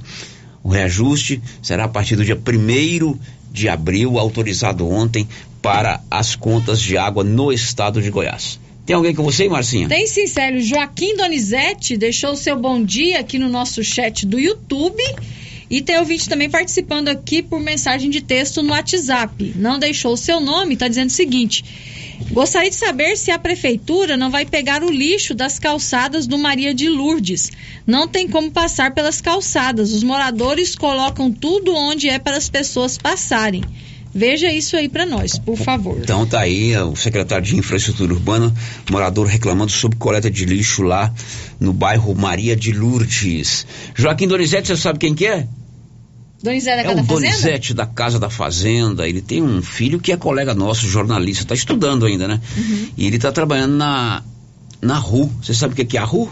[0.62, 3.18] O reajuste será a partir do dia 1
[3.52, 5.28] de abril, autorizado ontem
[5.60, 8.58] para as contas de água no estado de Goiás.
[8.90, 9.88] Tem alguém com você, Marcinha?
[9.88, 10.60] Tem sim, Célio.
[10.60, 15.00] Joaquim Donizete deixou o seu bom dia aqui no nosso chat do YouTube.
[15.70, 19.52] E tem ouvinte também participando aqui por mensagem de texto no WhatsApp.
[19.54, 21.64] Não deixou o seu nome, está dizendo o seguinte:
[22.32, 26.74] Gostaria de saber se a prefeitura não vai pegar o lixo das calçadas do Maria
[26.74, 27.52] de Lourdes.
[27.86, 29.92] Não tem como passar pelas calçadas.
[29.92, 33.62] Os moradores colocam tudo onde é para as pessoas passarem.
[34.12, 35.98] Veja isso aí para nós, por favor.
[36.02, 38.52] Então tá aí o secretário de Infraestrutura Urbana,
[38.90, 41.12] morador reclamando sobre coleta de lixo lá
[41.60, 43.66] no bairro Maria de Lourdes.
[43.94, 45.46] Joaquim Donizete, você sabe quem que é?
[46.42, 47.30] Donizete da É Casa o da Fazenda?
[47.30, 49.08] Donizete da Casa da Fazenda.
[49.08, 52.40] Ele tem um filho que é colega nosso, jornalista, tá estudando ainda, né?
[52.56, 52.88] Uhum.
[52.96, 54.22] E ele tá trabalhando na
[54.80, 55.30] na RU.
[55.42, 56.28] Você sabe o que que é a RU?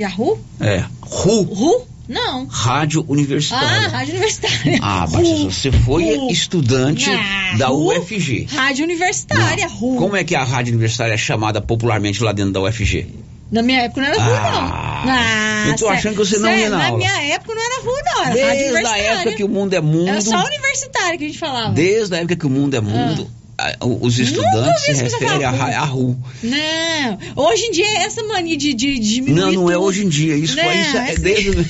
[0.00, 0.38] Yahoo?
[0.60, 1.86] É, RU, RU?
[2.08, 2.46] Não.
[2.46, 3.88] Rádio Ah, Universitária.
[3.88, 4.78] Rádio Universitária.
[4.82, 6.30] Ah, Batista, você foi RU.
[6.30, 7.70] estudante Ah, da?
[7.70, 8.46] UFG.
[8.50, 9.96] Rádio Universitária, RU.
[9.96, 13.06] Como é que a Rádio Universitária é chamada popularmente lá dentro da UFG?
[13.52, 14.68] Na minha época não era rua, não.
[15.10, 16.98] Ah, eu tô achando que você não sério, ia na Na aula.
[16.98, 18.22] minha época não era rua, não.
[18.24, 19.02] Era Desde a universitária.
[19.20, 20.08] época que o mundo é mundo.
[20.08, 21.70] Era só universitário que a gente falava.
[21.72, 23.37] Desde a época que o mundo é mundo, a- o-
[23.80, 26.16] os estudantes se referem ra- a RU.
[26.42, 29.84] Não, hoje em dia é essa mania de, de diminuir Não, não é tudo.
[29.84, 30.36] hoje em dia.
[30.36, 31.50] Isso foi Não, isso, é assim- desde.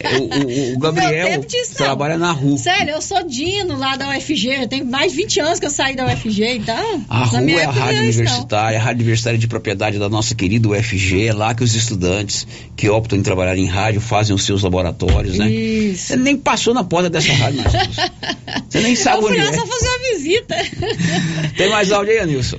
[0.00, 2.58] é, o, o- o Gabriel disso, trabalha na RU.
[2.58, 4.66] Sério, eu sou Dino lá da UFG.
[4.68, 7.04] Tem mais de 20 anos que eu saí da UFG, então.
[7.08, 8.02] A RU é a rádio não.
[8.04, 11.26] universitária, a rádio universitária de propriedade da nossa querida UFG.
[11.28, 15.38] É lá que os estudantes que optam em trabalhar em rádio fazem os seus laboratórios,
[15.38, 15.50] né?
[15.50, 16.08] Isso.
[16.08, 17.96] Você nem passou na porta dessa rádio, Marcos.
[18.68, 19.52] Você nem sabe eu fui onde lá é.
[19.58, 20.56] só fazer uma visita.
[21.56, 22.58] Tem mais áudio aí, Anilson?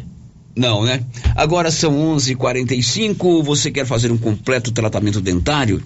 [0.55, 1.03] Não, né?
[1.35, 3.43] Agora são 11:45.
[3.43, 5.81] Você quer fazer um completo tratamento dentário?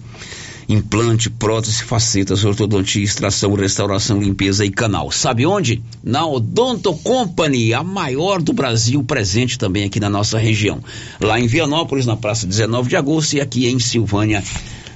[0.68, 5.12] Implante, prótese, facetas, ortodontia, extração, restauração, limpeza e canal.
[5.12, 5.80] Sabe onde?
[6.02, 10.82] Na Odonto Company, a maior do Brasil, presente também aqui na nossa região.
[11.20, 14.42] Lá em Vianópolis, na praça 19 de agosto, e aqui em Silvânia,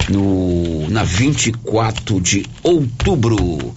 [0.09, 3.73] no, na 24 de outubro.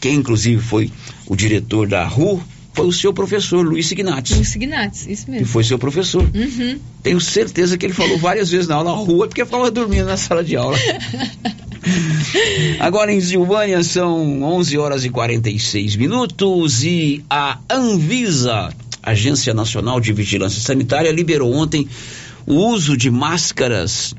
[0.00, 0.92] Quem inclusive foi
[1.26, 2.40] o diretor da RU
[2.72, 5.46] foi o seu professor, Luiz Signatis, Luiz Signatis, isso que mesmo.
[5.46, 6.22] foi seu professor.
[6.22, 6.78] Uhum.
[7.02, 10.42] Tenho certeza que ele falou várias vezes na aula rua porque ficava dormindo na sala
[10.42, 10.76] de aula.
[12.80, 20.12] Agora em Silvânia são 11 horas e 46 minutos e a Anvisa, Agência Nacional de
[20.12, 21.86] Vigilância Sanitária, liberou ontem
[22.46, 24.14] o uso de máscaras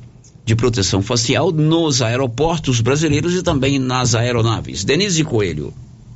[0.45, 4.84] de proteção facial nos aeroportos brasileiros e também nas aeronaves.
[4.84, 5.74] Denise Coelho.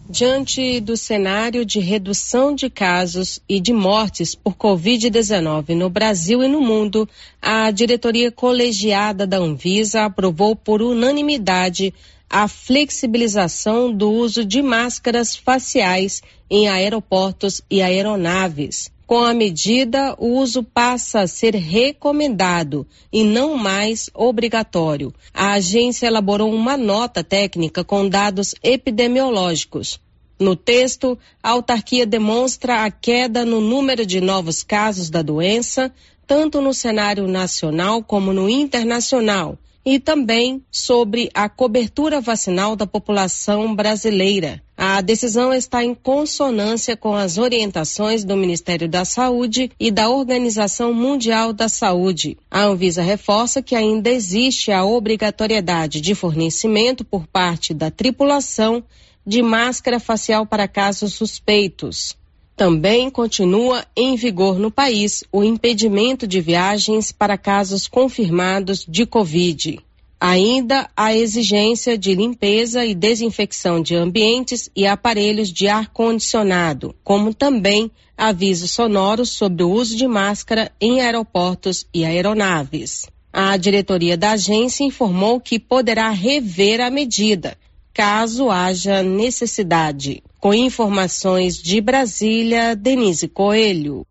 [0.09, 6.47] Diante do cenário de redução de casos e de mortes por Covid-19 no Brasil e
[6.47, 7.07] no mundo,
[7.41, 11.93] a diretoria colegiada da Anvisa aprovou por unanimidade
[12.29, 18.89] a flexibilização do uso de máscaras faciais em aeroportos e aeronaves.
[19.07, 25.13] Com a medida, o uso passa a ser recomendado e não mais obrigatório.
[25.33, 29.97] A agência elaborou uma nota técnica com dados epidemiológicos.
[30.37, 35.89] No texto, a autarquia demonstra a queda no número de novos casos da doença,
[36.27, 39.57] tanto no cenário nacional como no internacional,
[39.89, 44.61] e também sobre a cobertura vacinal da população brasileira.
[44.75, 50.93] A decisão está em consonância com as orientações do Ministério da Saúde e da Organização
[50.93, 52.37] Mundial da Saúde.
[52.51, 58.83] A Anvisa reforça que ainda existe a obrigatoriedade de fornecimento por parte da tripulação
[59.25, 62.17] de máscara facial para casos suspeitos.
[62.57, 69.79] Também continua em vigor no país o impedimento de viagens para casos confirmados de Covid.
[70.19, 77.91] Ainda a exigência de limpeza e desinfecção de ambientes e aparelhos de ar-condicionado, como também
[78.17, 83.05] avisos sonoros sobre o uso de máscara em aeroportos e aeronaves.
[83.31, 87.55] A diretoria da agência informou que poderá rever a medida,
[87.97, 90.21] caso haja necessidade.
[90.39, 94.05] Com informações de Brasília, Denise Coelho.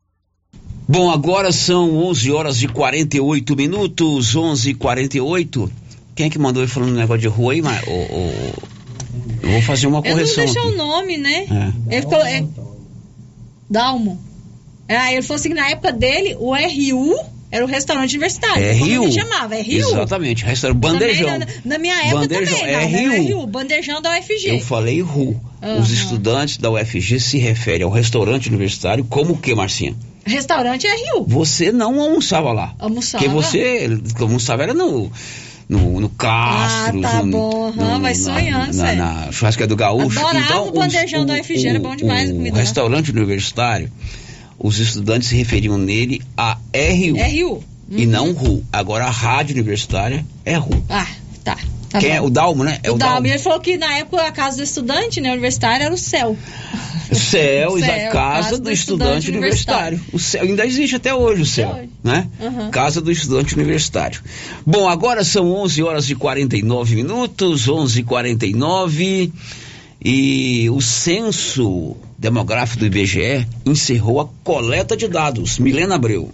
[0.88, 5.72] Bom, agora são 11 horas e 48 minutos, 11 e 48
[6.16, 7.90] Quem é que mandou ele falando um negócio de rua aí, mas, ô,
[9.42, 10.70] eu vou fazer uma Eu não correção deixei aqui.
[10.72, 11.46] o nome, né?
[11.88, 11.94] É.
[11.94, 12.18] Ele ficou.
[12.18, 12.44] É,
[13.70, 14.20] Dalmo.
[14.88, 17.16] Ah, ele falou assim que na época dele, o RU
[17.50, 18.64] era o restaurante universitário.
[18.64, 19.02] É como Rio.
[19.04, 19.72] ele chamava, é RU.
[19.72, 21.38] Exatamente, restaurante Bandejão.
[21.38, 23.46] Na, na minha época Bandejão, também, é não, não era Rio.
[23.46, 24.48] Bandejão da UFG.
[24.48, 25.40] Eu falei RU.
[25.62, 25.80] Aham.
[25.80, 29.94] Os estudantes da UFG se referem ao restaurante universitário como o que, Marcinha?
[30.24, 31.24] Restaurante é Rio.
[31.24, 32.74] Você não almoçava lá.
[32.78, 33.22] Almoçava.
[33.22, 33.88] Porque você
[34.20, 35.10] almoçava era no,
[35.68, 36.98] no, no Castro.
[36.98, 37.68] Ah, tá no, bom.
[37.68, 38.98] Aham, vai sonhando, na, sério.
[38.98, 40.18] na churrasca do Gaúcho.
[40.18, 43.90] Adorava então, o bandejão da UFG, era bom demais o, comida o restaurante universitário,
[44.58, 47.16] os estudantes se referiam nele a RU.
[47.16, 47.62] É Rio.
[47.90, 48.64] E não RU.
[48.72, 50.84] Agora a rádio universitária é RU.
[50.88, 51.06] Ah,
[51.44, 51.56] tá.
[51.90, 52.16] tá Quem bom.
[52.16, 52.20] é?
[52.20, 52.78] O Dalmo, né?
[52.82, 53.14] É o o Dalmo.
[53.14, 53.26] Dalmo.
[53.28, 56.36] Ele falou que na época a casa do estudante, né, universitário, era o céu.
[57.12, 60.00] Céu, e Céu, da casa do, estudante, universitário.
[60.12, 62.26] O céu ainda existe até hoje o céu, né?
[62.40, 62.70] Uhum.
[62.70, 64.20] Casa do estudante universitário.
[64.66, 69.32] Bom, agora são 11 horas e 49 minutos, 11 e 49
[70.04, 75.58] e o censo demográfico do IBGE encerrou a coleta de dados.
[75.58, 76.32] Milena Abreu.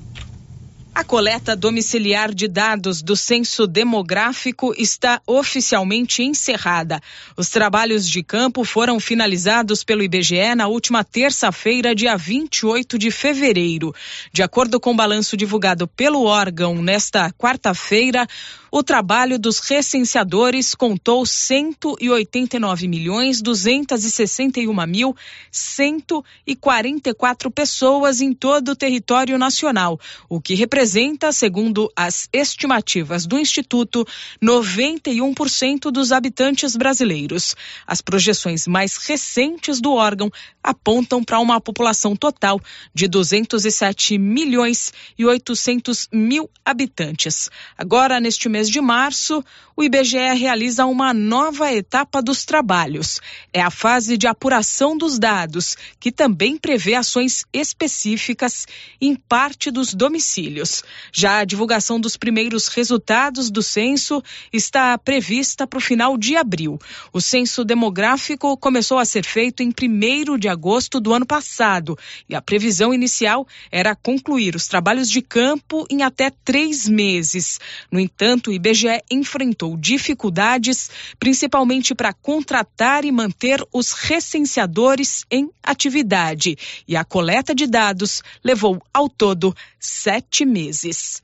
[0.94, 7.00] A coleta domiciliar de dados do censo demográfico está oficialmente encerrada.
[7.34, 13.94] Os trabalhos de campo foram finalizados pelo IBGE na última terça-feira, dia 28 de fevereiro.
[14.34, 18.26] De acordo com o balanço divulgado pelo órgão nesta quarta-feira,
[18.74, 25.14] o trabalho dos recenseadores contou 189 milhões 261 mil
[25.50, 34.06] 144 pessoas em todo o território nacional, o que representa segundo as estimativas do Instituto,
[34.42, 37.54] 91% dos habitantes brasileiros.
[37.86, 40.30] As projeções mais recentes do órgão
[40.62, 42.58] apontam para uma população total
[42.94, 47.50] de 207 milhões e 800 mil habitantes.
[47.76, 49.44] Agora, neste mês de março,
[49.74, 53.20] o IBGE realiza uma nova etapa dos trabalhos.
[53.52, 58.66] É a fase de apuração dos dados, que também prevê ações específicas
[59.00, 60.84] em parte dos domicílios.
[61.10, 66.78] Já a divulgação dos primeiros resultados do censo está prevista para o final de abril.
[67.12, 71.98] O censo demográfico começou a ser feito em 1 de agosto do ano passado
[72.28, 77.58] e a previsão inicial era concluir os trabalhos de campo em até três meses.
[77.90, 86.56] No entanto, o IBGE enfrentou dificuldades, principalmente para contratar e manter os recenseadores em atividade.
[86.86, 91.22] E a coleta de dados levou ao todo sete meses.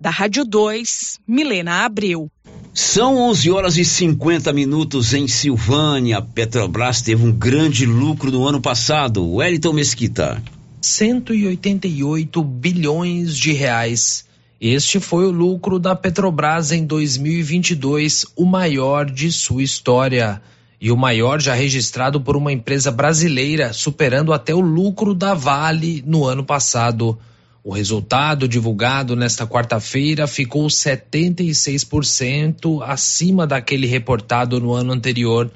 [0.00, 2.28] Da Rádio 2, Milena Abreu.
[2.74, 6.20] São 11 horas e 50 minutos em Silvânia.
[6.20, 9.24] Petrobras teve um grande lucro no ano passado.
[9.34, 10.42] Wellington Mesquita.
[10.82, 14.26] 188 bilhões de reais.
[14.60, 20.40] Este foi o lucro da Petrobras em 2022, o maior de sua história.
[20.80, 26.04] E o maior já registrado por uma empresa brasileira, superando até o lucro da Vale
[26.06, 27.18] no ano passado.
[27.64, 35.50] O resultado divulgado nesta quarta-feira ficou 76% acima daquele reportado no ano anterior.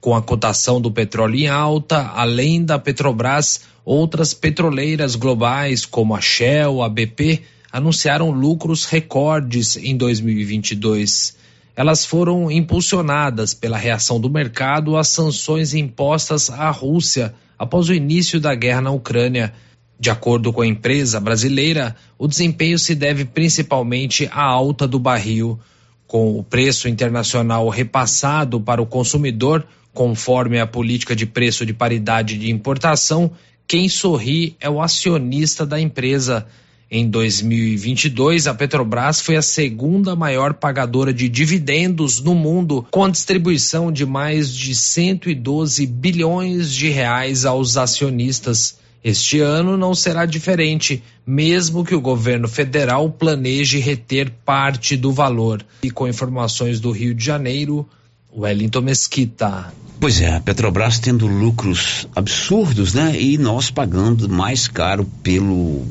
[0.00, 6.20] Com a cotação do petróleo em alta, além da Petrobras, outras petroleiras globais, como a
[6.20, 11.36] Shell, a BP, anunciaram lucros recordes em 2022.
[11.76, 18.40] Elas foram impulsionadas pela reação do mercado às sanções impostas à Rússia após o início
[18.40, 19.52] da guerra na Ucrânia
[20.00, 25.60] de acordo com a empresa brasileira, o desempenho se deve principalmente à alta do barril,
[26.06, 29.62] com o preço internacional repassado para o consumidor,
[29.92, 33.30] conforme a política de preço de paridade de importação.
[33.68, 36.46] Quem sorri é o acionista da empresa.
[36.92, 43.08] Em 2022, a Petrobras foi a segunda maior pagadora de dividendos no mundo, com a
[43.08, 48.76] distribuição de mais de 112 bilhões de reais aos acionistas.
[49.04, 55.64] Este ano não será diferente, mesmo que o governo federal planeje reter parte do valor.
[55.84, 57.88] E com informações do Rio de Janeiro,
[58.36, 59.72] Wellington Mesquita.
[60.00, 63.14] Pois é, a Petrobras tendo lucros absurdos, né?
[63.16, 65.86] E nós pagando mais caro pelo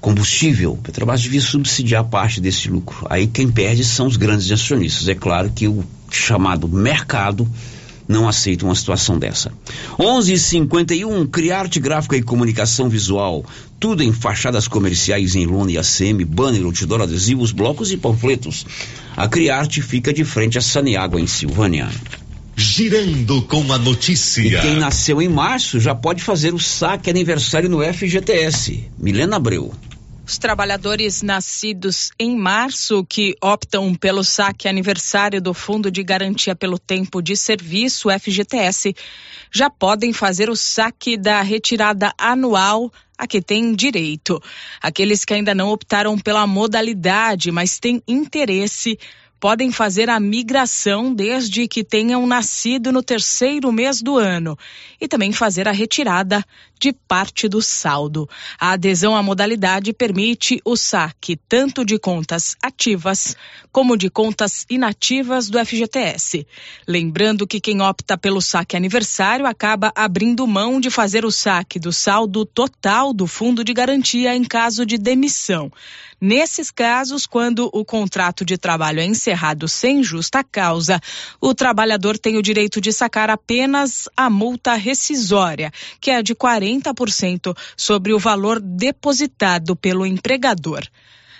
[0.00, 0.78] combustível.
[0.82, 3.06] Petrobras devia subsidiar parte desse lucro.
[3.10, 5.08] Aí quem perde são os grandes acionistas.
[5.08, 7.48] É claro que o chamado mercado
[8.08, 9.52] não aceita uma situação dessa.
[9.98, 13.44] 11:51 Criarte Gráfica e Comunicação Visual,
[13.80, 18.64] tudo em fachadas comerciais em lona e ACM, banner, outdoor, adesivos, blocos e panfletos.
[19.16, 21.88] A Criarte fica de frente a Saniágua em Silvânia.
[22.58, 24.40] Girando com a notícia.
[24.40, 28.90] E quem nasceu em março já pode fazer o saque aniversário no FGTS.
[28.98, 29.74] Milena Abreu.
[30.26, 36.78] Os trabalhadores nascidos em março que optam pelo saque aniversário do Fundo de Garantia pelo
[36.78, 38.96] Tempo de Serviço, FGTS,
[39.52, 44.42] já podem fazer o saque da retirada anual a que têm direito.
[44.80, 48.98] Aqueles que ainda não optaram pela modalidade, mas têm interesse,
[49.38, 54.58] podem fazer a migração desde que tenham nascido no terceiro mês do ano
[55.00, 56.44] e também fazer a retirada
[56.78, 58.28] de parte do saldo.
[58.58, 63.36] A adesão à modalidade permite o saque tanto de contas ativas
[63.72, 66.46] como de contas inativas do FGTS.
[66.86, 71.92] Lembrando que quem opta pelo saque aniversário acaba abrindo mão de fazer o saque do
[71.92, 75.70] saldo total do fundo de garantia em caso de demissão.
[76.20, 80.98] Nesses casos, quando o contrato de trabalho é encerrado sem justa causa,
[81.40, 87.54] o trabalhador tem o direito de sacar apenas a multa rescisória, que é de 40%
[87.76, 90.86] sobre o valor depositado pelo empregador.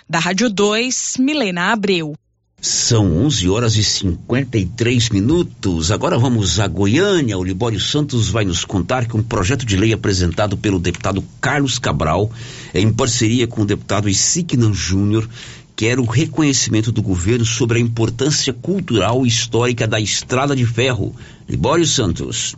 [0.07, 2.15] Da Rádio 2, Milena Abreu.
[2.59, 5.91] São 11 horas e 53 minutos.
[5.91, 7.37] Agora vamos a Goiânia.
[7.37, 11.77] O Libório Santos vai nos contar que um projeto de lei apresentado pelo deputado Carlos
[11.77, 12.31] Cabral,
[12.73, 15.29] em parceria com o deputado Isignan Júnior,
[15.75, 21.15] quer o reconhecimento do governo sobre a importância cultural e histórica da Estrada de Ferro.
[21.47, 22.55] Libório Santos.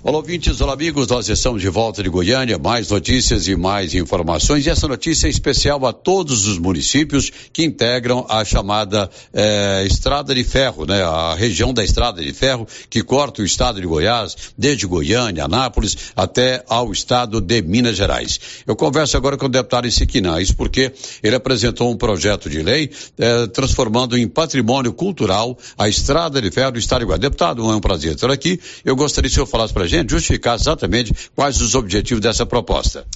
[0.00, 1.08] Olá, ouvintes, olá, amigos.
[1.08, 2.56] Nós estamos de volta de Goiânia.
[2.56, 4.64] Mais notícias e mais informações.
[4.64, 10.32] E essa notícia é especial a todos os municípios que integram a chamada eh, Estrada
[10.32, 11.02] de Ferro, né?
[11.02, 15.96] A região da Estrada de Ferro que corta o estado de Goiás, desde Goiânia, Anápolis,
[16.14, 18.38] até ao estado de Minas Gerais.
[18.64, 20.92] Eu converso agora com o deputado Isiquinã, isso porque
[21.24, 22.88] ele apresentou um projeto de lei
[23.18, 27.20] eh, transformando em patrimônio cultural a Estrada de Ferro do estado de Goiás.
[27.20, 28.60] Deputado, é um prazer estar aqui.
[28.84, 33.06] Eu gostaria que o senhor falasse para gente justificar exatamente quais os objetivos dessa proposta.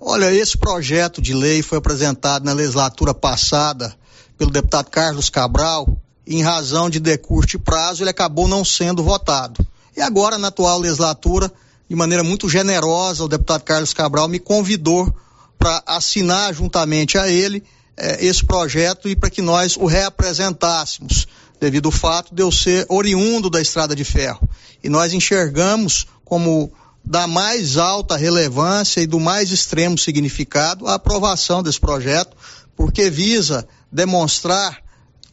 [0.00, 3.94] Olha, esse projeto de lei foi apresentado na legislatura passada
[4.36, 5.86] pelo deputado Carlos Cabral.
[6.26, 9.64] Em razão de decurso de prazo, ele acabou não sendo votado.
[9.96, 11.52] E agora, na atual legislatura,
[11.88, 15.14] de maneira muito generosa, o deputado Carlos Cabral me convidou
[15.58, 17.62] para assinar juntamente a ele
[17.96, 21.28] eh, esse projeto e para que nós o reapresentássemos,
[21.60, 24.48] devido ao fato de eu ser oriundo da Estrada de Ferro.
[24.82, 26.72] E nós enxergamos como
[27.04, 32.34] da mais alta relevância e do mais extremo significado a aprovação desse projeto,
[32.74, 34.82] porque visa demonstrar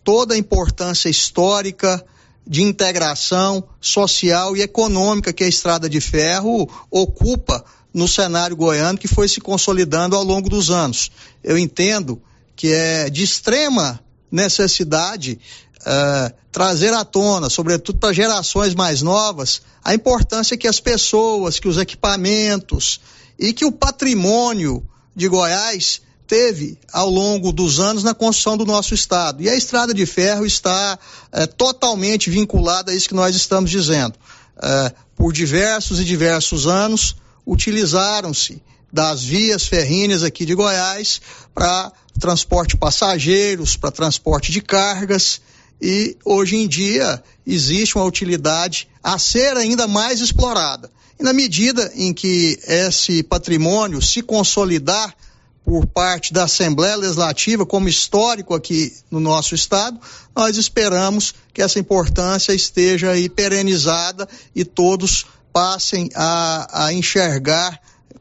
[0.04, 2.06] toda a importância histórica
[2.46, 9.08] de integração social e econômica que a Estrada de Ferro ocupa no cenário goiano que
[9.08, 11.10] foi se consolidando ao longo dos anos.
[11.42, 12.22] Eu entendo
[12.58, 15.40] que é de extrema necessidade
[15.82, 21.68] uh, trazer à tona, sobretudo para gerações mais novas, a importância que as pessoas, que
[21.68, 23.00] os equipamentos
[23.38, 28.94] e que o patrimônio de Goiás teve ao longo dos anos na construção do nosso
[28.94, 29.42] estado.
[29.42, 31.00] E a estrada de ferro está
[31.32, 34.14] eh, totalmente vinculada a isso que nós estamos dizendo.
[34.62, 37.16] Eh, por diversos e diversos anos,
[37.46, 38.62] utilizaram-se
[38.94, 41.20] das vias ferríneas aqui de Goiás
[41.54, 45.42] para transporte passageiros, para transporte de cargas
[45.82, 50.90] e hoje em dia existe uma utilidade a ser ainda mais explorada.
[51.20, 55.16] E na medida em que esse patrimônio se consolidar
[55.64, 60.00] por parte da Assembleia Legislativa como histórico aqui no nosso estado,
[60.36, 67.80] nós esperamos que essa importância esteja aí perenizada e todos passem a, a enxergar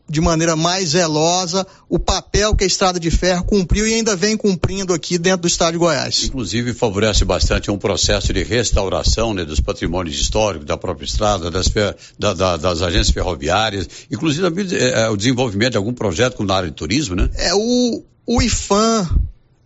[0.08, 4.36] de maneira mais zelosa o papel que a Estrada de Ferro cumpriu e ainda vem
[4.36, 6.24] cumprindo aqui dentro do Estado de Goiás.
[6.24, 11.68] Inclusive favorece bastante um processo de restauração né, dos patrimônios históricos da própria estrada, das,
[12.18, 16.68] da, da, das agências ferroviárias, inclusive é, é, o desenvolvimento de algum projeto na área
[16.68, 17.28] de turismo, né?
[17.34, 19.06] É o, o IFAM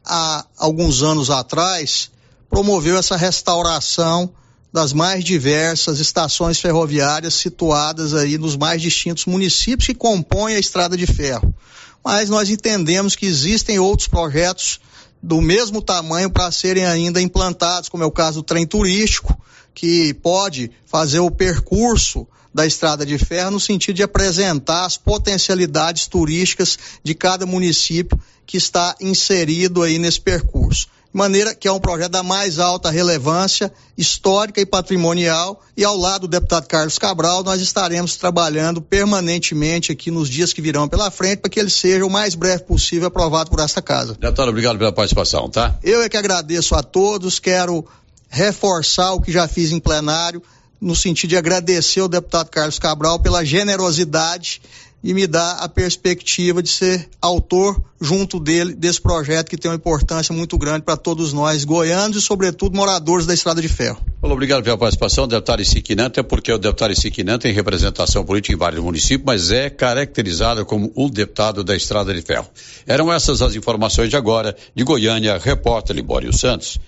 [0.04, 2.10] há alguns anos atrás
[2.50, 4.30] promoveu essa restauração
[4.72, 10.96] das mais diversas estações ferroviárias situadas aí nos mais distintos municípios que compõem a estrada
[10.96, 11.54] de ferro.
[12.02, 14.80] Mas nós entendemos que existem outros projetos
[15.22, 19.38] do mesmo tamanho para serem ainda implantados, como é o caso do trem turístico,
[19.74, 26.06] que pode fazer o percurso da estrada de ferro no sentido de apresentar as potencialidades
[26.06, 31.78] turísticas de cada município que está inserido aí nesse percurso de maneira que é um
[31.78, 37.44] projeto da mais alta relevância histórica e patrimonial e ao lado do deputado Carlos Cabral
[37.44, 42.04] nós estaremos trabalhando permanentemente aqui nos dias que virão pela frente para que ele seja
[42.06, 44.16] o mais breve possível aprovado por esta casa.
[44.18, 45.78] Deputado, obrigado pela participação, tá?
[45.82, 47.84] Eu é que agradeço a todos, quero
[48.30, 50.42] reforçar o que já fiz em plenário
[50.80, 54.62] no sentido de agradecer ao deputado Carlos Cabral pela generosidade
[55.02, 59.76] e me dá a perspectiva de ser autor junto dele desse projeto que tem uma
[59.76, 64.00] importância muito grande para todos nós goianos e sobretudo moradores da Estrada de Ferro.
[64.20, 68.58] Olá, obrigado pela participação, deputado Isiquinante, é porque o deputado Isiquinante tem representação política em
[68.58, 72.48] vários municípios, mas é caracterizado como o deputado da Estrada de Ferro.
[72.86, 76.78] Eram essas as informações de agora de Goiânia, repórter Libório Santos.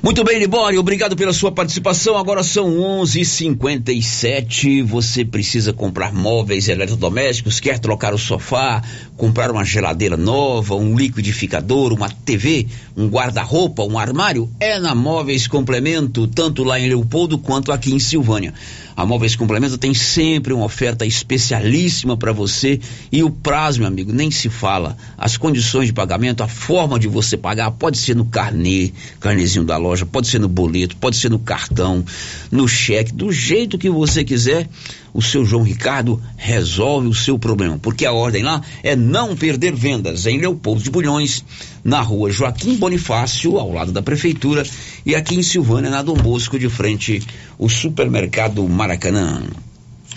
[0.00, 2.16] Muito bem, Libório, obrigado pela sua participação.
[2.16, 4.80] Agora são 11:57.
[4.82, 8.80] Você precisa comprar móveis eletrodomésticos, quer trocar o sofá,
[9.16, 14.48] comprar uma geladeira nova, um liquidificador, uma TV, um guarda-roupa, um armário?
[14.60, 18.54] É na Móveis Complemento, tanto lá em Leopoldo quanto aqui em Silvânia.
[18.98, 22.80] A Móveis Complemento tem sempre uma oferta especialíssima para você
[23.12, 24.96] e o prazo, meu amigo, nem se fala.
[25.16, 28.90] As condições de pagamento, a forma de você pagar, pode ser no carnê,
[29.20, 32.04] carnezinho da loja, pode ser no boleto, pode ser no cartão,
[32.50, 34.68] no cheque, do jeito que você quiser
[35.12, 39.74] o seu João Ricardo resolve o seu problema, porque a ordem lá é não perder
[39.74, 41.44] vendas em Leopoldo de Bulhões,
[41.84, 44.62] na rua Joaquim Bonifácio, ao lado da prefeitura,
[45.04, 47.22] e aqui em Silvânia, na Dom Bosco, de frente,
[47.58, 49.42] o supermercado Maracanã.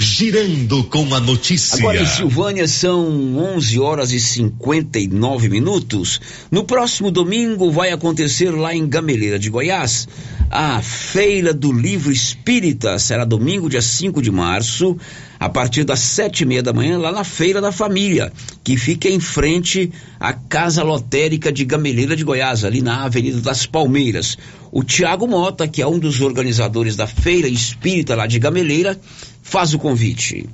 [0.01, 1.77] Girando com a notícia.
[1.77, 6.19] Agora em Silvânia são 11 horas e 59 minutos.
[6.49, 10.07] No próximo domingo vai acontecer lá em Gameleira de Goiás
[10.51, 12.99] a Feira do Livro Espírita.
[12.99, 14.97] Será domingo, dia 5 de março,
[15.39, 19.07] a partir das sete e meia da manhã, lá na Feira da Família, que fica
[19.07, 24.37] em frente à Casa Lotérica de Gameleira de Goiás, ali na Avenida das Palmeiras.
[24.73, 28.99] O Tiago Mota, que é um dos organizadores da Feira Espírita lá de Gameleira,
[29.41, 30.49] faz o convite.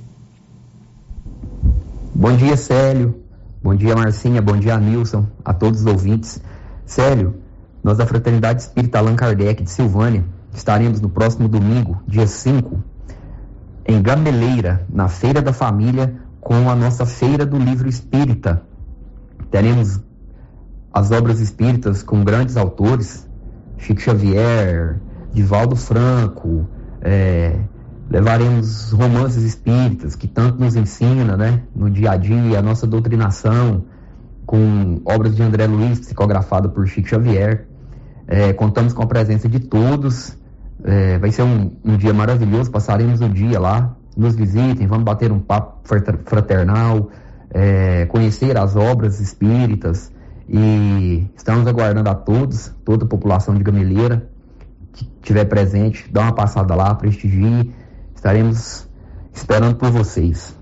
[2.14, 3.22] Bom dia, Célio.
[3.62, 4.42] Bom dia, Marcinha.
[4.42, 5.26] Bom dia, Nilson.
[5.44, 6.40] A todos os ouvintes.
[6.84, 7.36] Célio,
[7.82, 12.82] nós da Fraternidade Espírita Allan Kardec de Silvânia estaremos no próximo domingo, dia 5,
[13.86, 18.62] em Gameleira, na Feira da Família, com a nossa Feira do Livro Espírita.
[19.50, 20.00] Teremos
[20.92, 23.28] as obras espíritas com grandes autores,
[23.76, 24.98] Chico Xavier,
[25.32, 26.66] Divaldo Franco,
[27.00, 27.60] é,
[28.10, 33.84] levaremos romances espíritas que tanto nos ensina, né, no dia a dia, a nossa doutrinação,
[34.46, 37.66] com obras de André Luiz, psicografado por Chico Xavier.
[38.26, 40.36] É, contamos com a presença de todos.
[40.84, 42.70] É, vai ser um, um, dia maravilhoso.
[42.70, 43.94] Passaremos o dia lá.
[44.16, 45.80] Nos visitem, vamos bater um papo
[46.24, 47.10] fraternal,
[47.50, 50.10] é, conhecer as obras espíritas.
[50.48, 54.28] E estamos aguardando a todos, toda a população de Gameleira
[54.92, 57.70] que estiver presente, dá uma passada lá, prestigie.
[58.18, 58.84] Estaremos
[59.32, 60.52] esperando por vocês.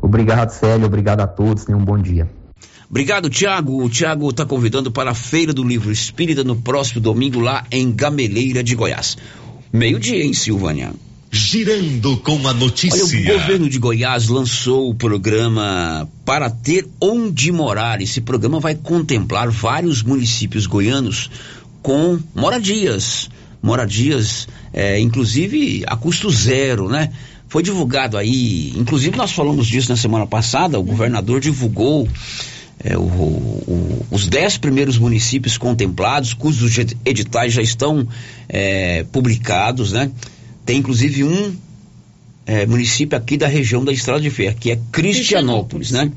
[0.00, 0.86] Obrigado, Célio.
[0.86, 1.64] Obrigado a todos.
[1.64, 2.30] Tenham um bom dia.
[2.88, 3.84] Obrigado, Tiago.
[3.84, 7.90] O Tiago está convidando para a Feira do Livro Espírita no próximo domingo lá em
[7.90, 9.18] Gameleira de Goiás.
[9.72, 10.92] Meio-dia em Silvânia.
[11.32, 13.04] Girando com a notícia.
[13.04, 18.00] Olha, o governo de Goiás lançou o programa Para Ter Onde Morar.
[18.00, 21.28] Esse programa vai contemplar vários municípios goianos
[21.82, 23.28] com moradias.
[23.64, 27.10] Moradias, é, inclusive a custo zero, né?
[27.48, 32.06] Foi divulgado aí, inclusive nós falamos disso na semana passada, o governador divulgou
[32.84, 38.06] é, o, o, os dez primeiros municípios contemplados, cujos editais já estão
[38.50, 40.10] é, publicados, né?
[40.66, 41.56] Tem inclusive um
[42.44, 46.12] é, município aqui da região da Estrada de Ferro, que é Cristianópolis, né?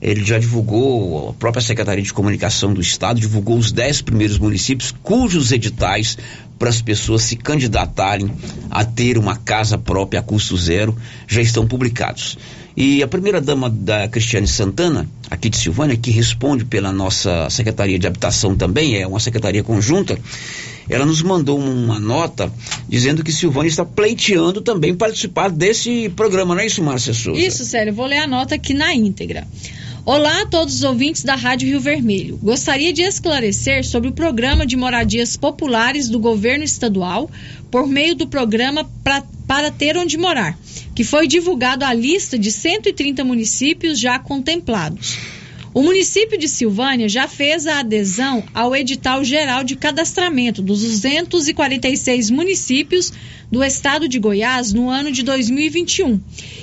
[0.00, 4.94] Ele já divulgou, a própria Secretaria de Comunicação do Estado divulgou os dez primeiros municípios
[5.02, 6.16] cujos editais
[6.58, 8.30] para as pessoas se candidatarem
[8.70, 10.96] a ter uma casa própria a custo zero
[11.26, 12.36] já estão publicados.
[12.76, 17.98] E a primeira dama da Cristiane Santana, aqui de Silvânia, que responde pela nossa Secretaria
[17.98, 20.16] de Habitação também, é uma secretaria conjunta,
[20.88, 22.52] ela nos mandou uma nota
[22.88, 27.40] dizendo que Silvânia está pleiteando também participar desse programa, não é isso, Márcia Souza?
[27.40, 29.46] Isso, Célio, vou ler a nota aqui na íntegra.
[30.10, 32.38] Olá a todos os ouvintes da Rádio Rio Vermelho.
[32.38, 37.30] Gostaria de esclarecer sobre o programa de moradias populares do governo estadual
[37.70, 40.58] por meio do programa pra, Para Ter Onde Morar,
[40.94, 45.18] que foi divulgado a lista de 130 municípios já contemplados.
[45.74, 52.30] O município de Silvânia já fez a adesão ao edital geral de cadastramento dos 246
[52.30, 53.12] municípios
[53.50, 56.20] do estado de Goiás no ano de 2021.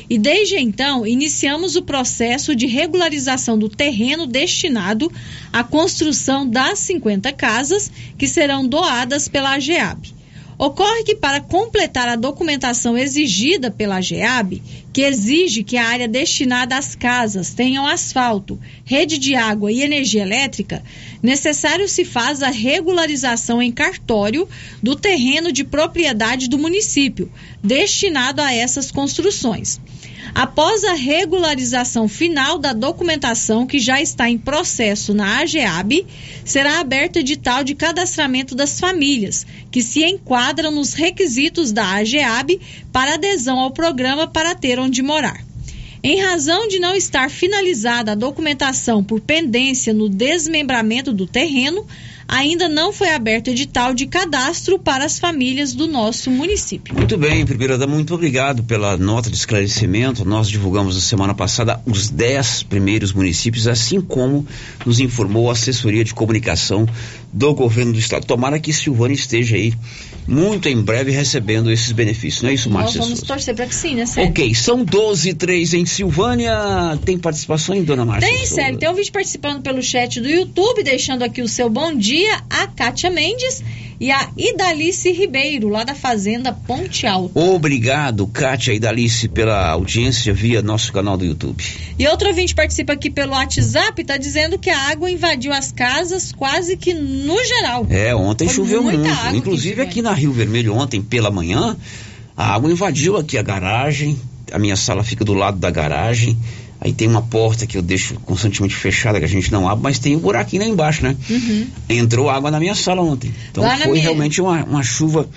[0.09, 5.11] E desde então, iniciamos o processo de regularização do terreno destinado
[5.53, 10.15] à construção das 50 casas que serão doadas pela AGEAB.
[10.57, 14.61] Ocorre que, para completar a documentação exigida pela GEAB,
[14.95, 20.21] que exige que a área destinada às casas tenham asfalto, rede de água e energia
[20.21, 20.81] elétrica,
[21.21, 24.47] necessário se faz a regularização em cartório
[24.81, 27.29] do terreno de propriedade do município,
[27.61, 29.81] destinado a essas construções.
[30.35, 36.05] Após a regularização final da documentação que já está em processo na AGEAB,
[36.43, 42.59] será aberto edital de cadastramento das famílias, que se enquadram nos requisitos da AGEAB
[42.91, 45.41] para adesão ao programa para ter onde morar.
[46.03, 51.87] Em razão de não estar finalizada a documentação por pendência no desmembramento do terreno,
[52.27, 56.93] ainda não foi aberto edital de cadastro para as famílias do nosso município.
[56.95, 60.25] Muito bem, primeira dama, muito obrigado pela nota de esclarecimento.
[60.25, 64.45] Nós divulgamos na semana passada os 10 primeiros municípios, assim como
[64.85, 66.87] nos informou a assessoria de comunicação
[67.35, 68.25] do governo do estado.
[68.25, 69.73] Tomara que Silvânia esteja aí
[70.25, 72.99] muito em breve recebendo esses benefícios, não é isso, Márcia?
[72.99, 74.31] Nós vamos torcer para que sim, né, Sérgio?
[74.31, 76.97] Ok, são 12 e 3 em Silvânia.
[77.03, 78.31] Tem participação, hein, dona Márcia?
[78.31, 78.79] Tem, Sérgio.
[78.79, 82.67] Tem um vídeo participando pelo chat do YouTube, deixando aqui o seu bom dia, a
[82.67, 83.61] Kátia Mendes
[83.99, 87.37] e a Idalice Ribeiro, lá da Fazenda Ponte Alto.
[87.37, 91.63] Obrigado, Kátia e Idalice, pela audiência via nosso canal do YouTube.
[91.97, 96.31] E outro ouvinte participa aqui pelo WhatsApp, está dizendo que a água invadiu as casas
[96.31, 97.87] quase que no geral.
[97.89, 99.07] É, ontem Foi choveu muito.
[99.33, 101.77] Inclusive aqui, aqui na Rio Vermelho, ontem pela manhã,
[102.35, 104.19] a água invadiu aqui a garagem,
[104.51, 106.37] a minha sala fica do lado da garagem.
[106.85, 109.97] Aí tem uma porta que eu deixo constantemente fechada, que a gente não abre, mas
[109.97, 111.17] tem um buraquinho lá embaixo, né?
[111.27, 111.67] Uhum.
[111.89, 113.33] Entrou água na minha sala ontem.
[113.49, 115.27] Então Lá foi minha- realmente uma, uma chuva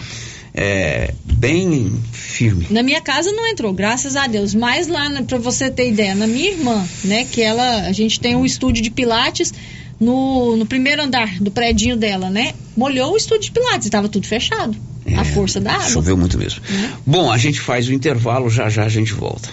[0.52, 2.66] é, bem firme.
[2.68, 4.54] Na minha casa não entrou, graças a Deus.
[4.54, 8.20] Mas lá, né, pra você ter ideia, na minha irmã, né, que ela, a gente
[8.20, 9.50] tem um estúdio de pilates
[9.98, 12.52] no, no primeiro andar do predinho dela, né?
[12.76, 14.76] Molhou o estúdio de pilates, estava tudo fechado.
[15.16, 15.88] a força da água.
[15.88, 16.60] Choveu muito mesmo.
[17.06, 19.48] Bom, a gente faz o intervalo, já já a gente volta.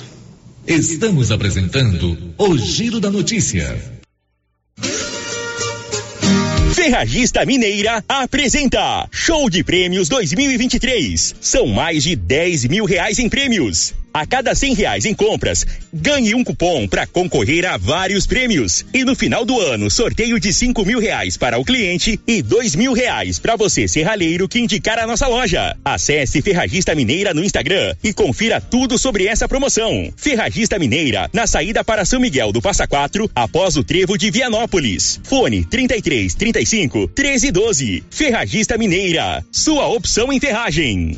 [0.68, 3.80] Estamos apresentando o Giro da Notícia.
[6.74, 11.36] Ferragista Mineira apresenta Show de Prêmios 2023.
[11.40, 13.94] São mais de 10 mil reais em prêmios.
[14.16, 18.86] A cada cem reais em compras, ganhe um cupom para concorrer a vários prêmios.
[18.94, 22.78] E no final do ano, sorteio de cinco mil reais para o cliente e dois
[22.78, 25.76] mil reais para você serralheiro que indicar a nossa loja.
[25.84, 30.10] Acesse Ferragista Mineira no Instagram e confira tudo sobre essa promoção.
[30.16, 35.20] Ferragista Mineira, na saída para São Miguel do Passa Quatro, após o trevo de Vianópolis.
[35.26, 38.04] Fone 33 35 13 12.
[38.10, 41.18] Ferragista Mineira, sua opção em ferragem.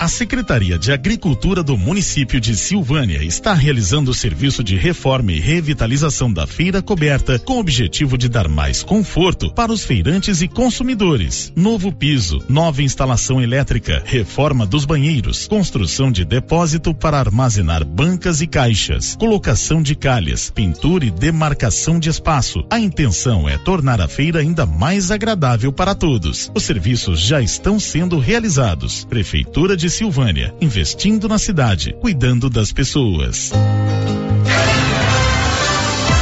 [0.00, 5.40] A Secretaria de Agricultura do município de Silvânia está realizando o serviço de reforma e
[5.40, 10.46] revitalização da feira coberta com o objetivo de dar mais conforto para os feirantes e
[10.46, 11.52] consumidores.
[11.56, 18.46] Novo piso, nova instalação elétrica, reforma dos banheiros, construção de depósito para armazenar bancas e
[18.46, 22.64] caixas, colocação de calhas, pintura e demarcação de espaço.
[22.70, 26.52] A intenção é tornar a feira ainda mais agradável para todos.
[26.54, 29.04] Os serviços já estão sendo realizados.
[29.04, 33.52] Prefeitura de Silvânia, investindo na cidade, cuidando das pessoas.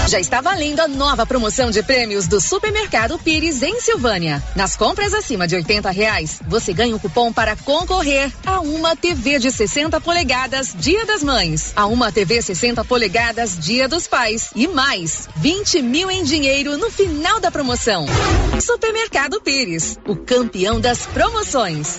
[0.08, 4.40] Já está valendo a nova promoção de prêmios do Supermercado Pires em Silvânia.
[4.54, 9.40] Nas compras acima de 80 reais, você ganha um cupom para concorrer a uma TV
[9.40, 14.68] de 60 polegadas Dia das Mães, a uma TV 60 polegadas Dia dos Pais e
[14.68, 18.06] mais 20 mil em dinheiro no final da promoção.
[18.60, 21.98] Supermercado Pires, o campeão das promoções.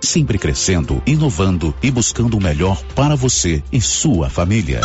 [0.00, 4.80] sempre crescendo, inovando e buscando o melhor para você e sua família.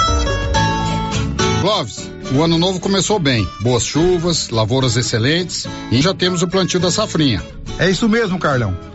[1.62, 3.48] Clóvis, o ano novo começou bem.
[3.62, 7.42] Boas chuvas, lavouras excelentes e já temos o plantio da safrinha.
[7.80, 8.95] É isso mesmo, Carlão.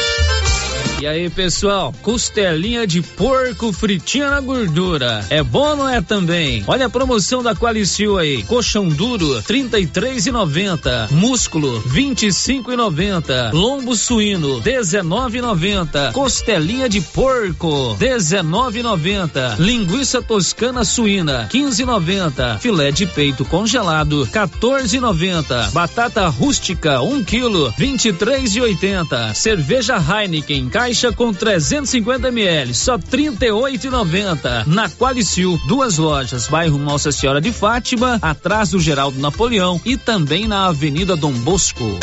[1.01, 5.25] E aí, pessoal, costelinha de porco fritinha na gordura.
[5.31, 6.63] É bom não é também?
[6.67, 8.43] Olha a promoção da Qualicil aí.
[8.43, 11.07] Colchão duro, trinta e três e noventa.
[11.09, 13.49] Músculo, vinte e cinco e noventa.
[13.51, 16.11] Lombo suíno, dezenove e noventa.
[16.13, 19.55] Costelinha de porco, dezenove e noventa.
[19.57, 22.59] Linguiça toscana suína, quinze e noventa.
[22.59, 25.71] Filé de peito congelado, 14,90.
[25.71, 29.33] Batata rústica, 1 um quilo, 23,80.
[29.33, 34.67] Cerveja Heineken, caixa com 350 ml, só 38,90.
[34.67, 40.49] Na Qualicil, duas lojas, bairro Nossa Senhora de Fátima, atrás do Geraldo Napoleão e também
[40.49, 41.97] na Avenida Dom Bosco.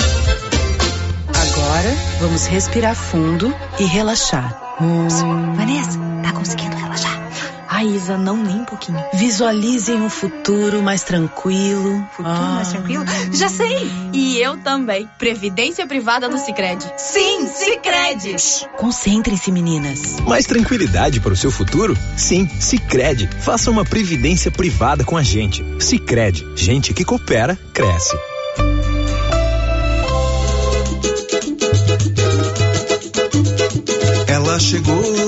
[1.28, 4.58] Agora vamos respirar fundo e relaxar.
[4.80, 5.06] Hum.
[5.54, 7.07] Vanessa, tá conseguindo relaxar?
[7.78, 8.98] Ai, Isa, não nem um pouquinho.
[9.14, 12.04] Visualizem um futuro mais tranquilo.
[12.10, 12.54] Futuro ah.
[12.56, 13.04] mais tranquilo?
[13.32, 13.88] Já sei!
[14.12, 15.08] E eu também.
[15.16, 16.84] Previdência privada do Sicredi.
[16.96, 18.34] Sim, Sicredi!
[18.76, 20.18] Concentrem-se, meninas.
[20.26, 21.96] Mais tranquilidade para o seu futuro?
[22.16, 23.30] Sim, Sicredi.
[23.38, 25.64] Faça uma previdência privada com a gente.
[25.78, 26.44] Sicredi.
[26.56, 28.18] Gente que coopera, cresce.
[34.26, 35.27] Ela chegou,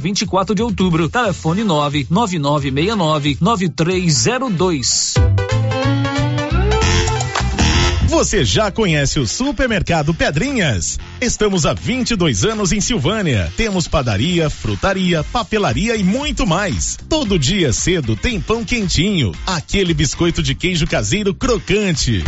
[0.01, 1.07] 24 de outubro.
[1.07, 5.13] Telefone 99969 9302.
[8.11, 10.99] Você já conhece o Supermercado Pedrinhas?
[11.21, 13.51] Estamos há 22 anos em Silvânia.
[13.55, 16.99] Temos padaria, frutaria, papelaria e muito mais.
[17.07, 22.21] Todo dia cedo tem pão quentinho, aquele biscoito de queijo caseiro crocante.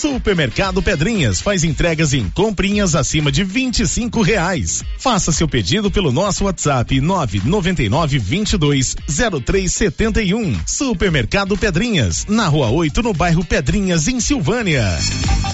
[0.00, 4.82] Supermercado Pedrinhas faz entregas em comprinhas acima de 25 reais.
[4.96, 8.96] Faça seu pedido pelo nosso WhatsApp 999 22
[9.44, 10.58] 0371.
[10.66, 14.98] Supermercado Pedrinhas, na rua 8, no bairro Pedrinhas, em Silvânia.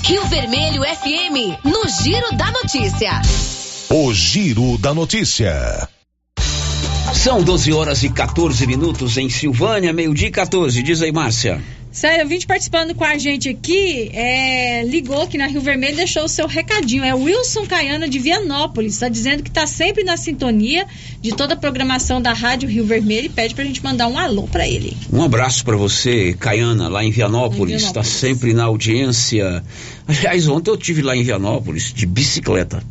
[0.04, 3.20] Rio Vermelho FM, no Giro da Notícia.
[3.90, 5.88] O Giro da Notícia.
[7.12, 10.80] São 12 horas e 14 minutos em Silvânia, meio-dia 14.
[10.84, 11.60] Diz aí, Márcia.
[11.96, 16.24] Sério, vinte participando com a gente aqui, é, ligou aqui na Rio Vermelho e deixou
[16.24, 17.02] o seu recadinho.
[17.02, 18.92] É Wilson Caiana de Vianópolis.
[18.92, 20.86] Está dizendo que está sempre na sintonia
[21.22, 24.18] de toda a programação da Rádio Rio Vermelho e pede para a gente mandar um
[24.18, 24.94] alô para ele.
[25.10, 27.84] Um abraço para você, Caiana, lá em Vianópolis.
[27.84, 29.64] Está sempre na audiência.
[30.06, 32.82] Aliás, ontem eu tive lá em Vianópolis de bicicleta.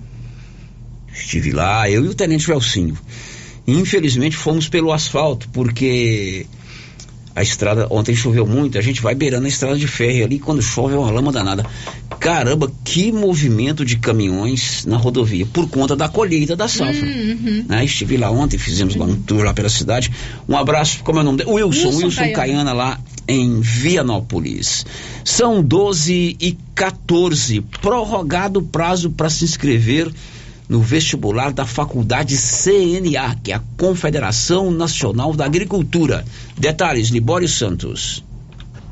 [1.14, 2.98] Estive lá, eu e o Tenente Velcinho.
[3.68, 6.48] Infelizmente fomos pelo asfalto, porque
[7.36, 10.62] a estrada, ontem choveu muito, a gente vai beirando a estrada de ferro ali, quando
[10.62, 11.66] chove é uma lama danada.
[12.18, 17.06] Caramba, que movimento de caminhões na rodovia, por conta da colheita da safra.
[17.06, 17.66] Uhum.
[17.68, 17.84] Né?
[17.84, 19.10] Estive lá ontem, fizemos uhum.
[19.10, 20.10] um tour lá pela cidade.
[20.48, 21.52] Um abraço, como é o nome dele?
[21.52, 22.36] Wilson, Wilson, Wilson Caiana.
[22.36, 24.86] Caiana lá em Vianópolis.
[25.26, 30.10] São 12 e 14, prorrogado o prazo para se inscrever
[30.68, 36.26] no vestibular da Faculdade CNA, que é a Confederação Nacional da Agricultura.
[36.58, 38.24] Detalhes, Libório Santos.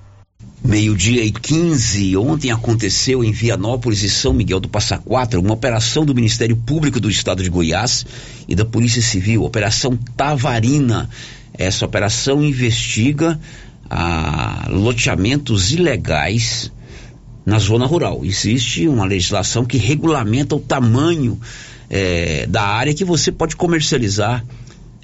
[0.66, 6.04] Meio-dia e 15, ontem aconteceu em Vianópolis e São Miguel do Passa Quatro uma operação
[6.04, 8.04] do Ministério Público do Estado de Goiás
[8.48, 11.08] e da Polícia Civil, Operação Tavarina.
[11.54, 13.40] Essa operação investiga
[13.88, 16.72] ah, loteamentos ilegais
[17.46, 18.26] na zona rural.
[18.26, 21.40] Existe uma legislação que regulamenta o tamanho
[21.92, 24.44] eh, da área que você pode comercializar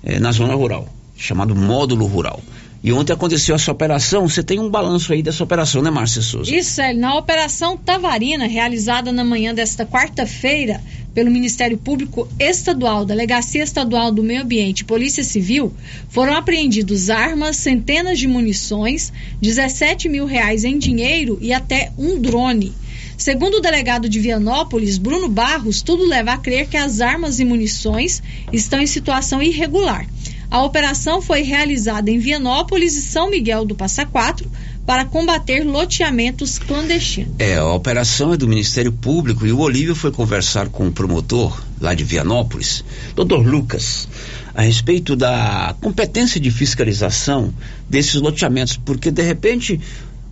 [0.04, 2.42] eh, na zona rural, chamado módulo rural.
[2.84, 4.28] E ontem aconteceu essa operação.
[4.28, 6.54] Você tem um balanço aí dessa operação, né, Márcia Souza?
[6.54, 6.94] Isso, é.
[6.94, 10.82] Na Operação Tavarina, realizada na manhã desta quarta-feira
[11.14, 15.72] pelo Ministério Público Estadual, Delegacia Estadual do Meio Ambiente e Polícia Civil,
[16.10, 22.74] foram apreendidos armas, centenas de munições, 17 mil reais em dinheiro e até um drone.
[23.18, 27.46] Segundo o delegado de Vianópolis, Bruno Barros, tudo leva a crer que as armas e
[27.46, 30.08] munições estão em situação irregular.
[30.52, 34.52] A operação foi realizada em Vianópolis e São Miguel do Passa Quatro
[34.86, 37.34] para combater loteamentos clandestinos.
[37.40, 41.58] É, a operação é do Ministério Público e o Olívio foi conversar com o promotor
[41.80, 42.84] lá de Vianópolis,
[43.16, 44.10] doutor Lucas,
[44.54, 47.54] a respeito da competência de fiscalização
[47.90, 49.80] desses loteamentos, porque de repente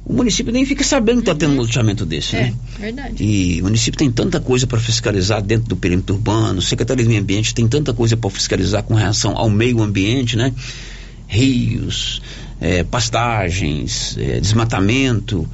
[0.09, 1.61] o município nem fica sabendo que está tendo um uhum.
[1.61, 2.53] loteamento desse, é, né?
[2.79, 3.23] verdade.
[3.23, 7.21] E o município tem tanta coisa para fiscalizar dentro do perímetro urbano, Secretaria do Meio
[7.21, 10.51] Ambiente tem tanta coisa para fiscalizar com relação ao meio ambiente, né?
[11.27, 12.23] Rios,
[12.59, 15.47] é, pastagens, é, desmatamento.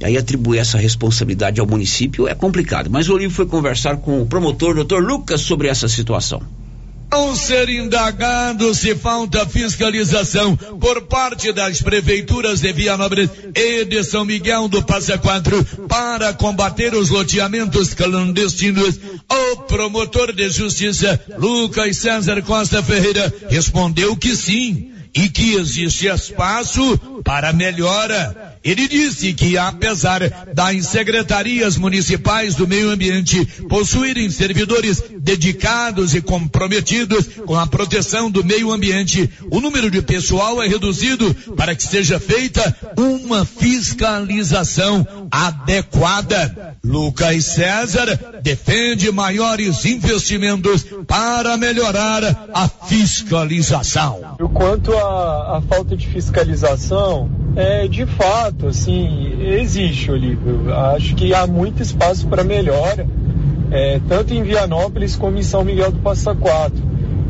[0.00, 2.88] E aí atribuir essa responsabilidade ao município é complicado.
[2.88, 6.40] Mas o Olívio foi conversar com o promotor, doutor Lucas, sobre essa situação.
[7.10, 14.26] Ao ser indagado se falta fiscalização por parte das prefeituras de Vianópolis e de São
[14.26, 22.42] Miguel do Passa Quatro para combater os loteamentos clandestinos, o promotor de justiça Lucas César
[22.42, 30.20] Costa Ferreira respondeu que sim e que existe espaço para melhora ele disse que, apesar
[30.54, 38.44] das secretarias municipais do meio ambiente possuírem servidores dedicados e comprometidos com a proteção do
[38.44, 46.76] meio ambiente, o número de pessoal é reduzido para que seja feita uma fiscalização adequada.
[46.82, 54.36] Lucas César defende maiores investimentos para melhorar a fiscalização.
[54.54, 60.74] Quanto à falta de fiscalização, é, de fato, assim, existe, Olívio.
[60.74, 63.06] Acho que há muito espaço para melhora,
[63.70, 66.82] é, tanto em Vianópolis como em São Miguel do Passa Quatro.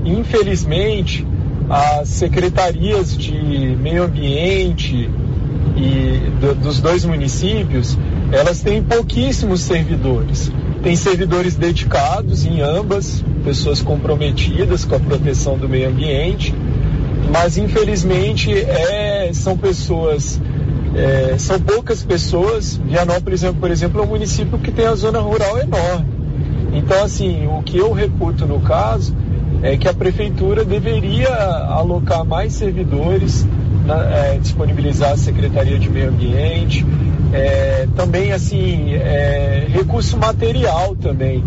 [0.04, 1.26] Infelizmente,
[1.68, 3.36] as secretarias de
[3.76, 5.10] meio ambiente
[5.76, 7.98] e do, dos dois municípios,
[8.32, 10.50] elas têm pouquíssimos servidores.
[10.82, 16.54] tem servidores dedicados em ambas, pessoas comprometidas com a proteção do meio ambiente,
[17.32, 20.40] mas infelizmente é, são pessoas,
[20.98, 22.76] é, são poucas pessoas.
[22.76, 26.06] Vianópolis, por exemplo, é um município que tem a zona rural enorme.
[26.72, 29.14] Então, assim, o que eu reputo no caso
[29.62, 33.46] é que a prefeitura deveria alocar mais servidores,
[33.86, 36.84] na, é, disponibilizar a Secretaria de Meio Ambiente,
[37.32, 41.42] é, também assim é, recurso material também,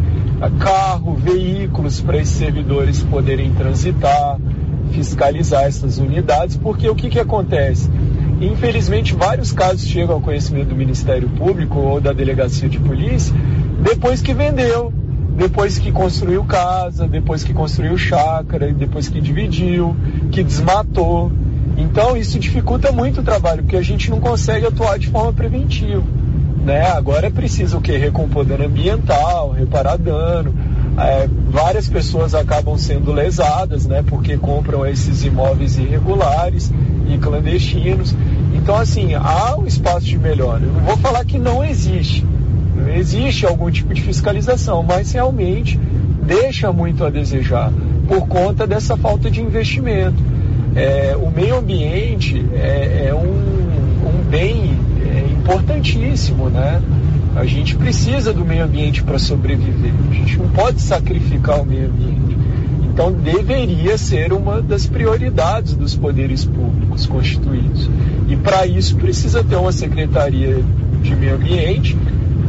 [0.60, 4.38] carro, veículos para esses servidores poderem transitar,
[4.91, 7.90] fiscalizar essas unidades, porque o que, que acontece?
[8.41, 13.34] Infelizmente, vários casos chegam ao conhecimento do Ministério Público ou da Delegacia de Polícia
[13.81, 14.93] depois que vendeu,
[15.35, 19.95] depois que construiu casa, depois que construiu chácara, depois que dividiu,
[20.31, 21.31] que desmatou.
[21.77, 26.03] Então isso dificulta muito o trabalho, porque a gente não consegue atuar de forma preventiva.
[26.63, 26.85] Né?
[26.91, 27.95] Agora é preciso o que?
[27.97, 30.53] Recompor dano ambiental, reparar dano.
[30.97, 34.03] É, várias pessoas acabam sendo lesadas, né?
[34.05, 36.72] Porque compram esses imóveis irregulares
[37.07, 38.13] e clandestinos.
[38.53, 40.64] Então, assim, há um espaço de melhora.
[40.64, 42.26] Eu não vou falar que não existe.
[42.95, 45.80] Existe algum tipo de fiscalização, mas realmente
[46.23, 47.72] deixa muito a desejar
[48.07, 50.22] por conta dessa falta de investimento.
[50.76, 53.19] É, o meio ambiente é, é um,
[54.07, 56.82] um, bem é, importantíssimo, né?
[57.36, 59.94] A gente precisa do meio ambiente para sobreviver.
[60.10, 62.31] A gente não pode sacrificar o meio ambiente.
[62.93, 67.89] Então deveria ser uma das prioridades dos poderes públicos constituídos.
[68.27, 70.61] E para isso precisa ter uma secretaria
[71.01, 71.97] de meio ambiente,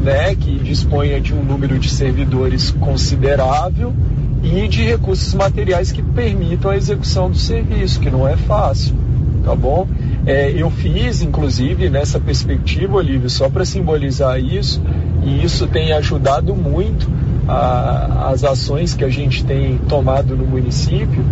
[0.03, 3.95] né, que disponha de um número de servidores considerável
[4.43, 8.97] e de recursos materiais que permitam a execução do serviço, que não é fácil,
[9.45, 9.87] tá bom?
[10.27, 14.83] É, eu fiz, inclusive, nessa perspectiva, Olívio, só para simbolizar isso,
[15.25, 17.09] e isso tem ajudado muito
[17.53, 21.25] a, as ações que a gente tem tomado no município.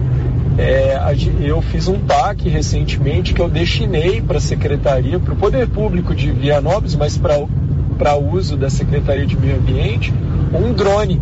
[0.59, 0.99] É,
[1.41, 6.15] eu fiz um TAC recentemente que eu destinei para a Secretaria, para o Poder Público
[6.15, 10.13] de Vianópolis, mas para uso da Secretaria de Meio Ambiente,
[10.53, 11.21] um drone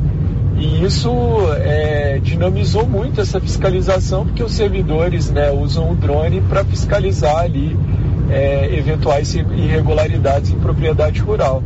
[0.59, 1.11] e isso
[1.61, 7.77] é, dinamizou muito essa fiscalização, porque os servidores né, usam o drone para fiscalizar ali
[8.29, 11.63] é, eventuais irregularidades em propriedade rural.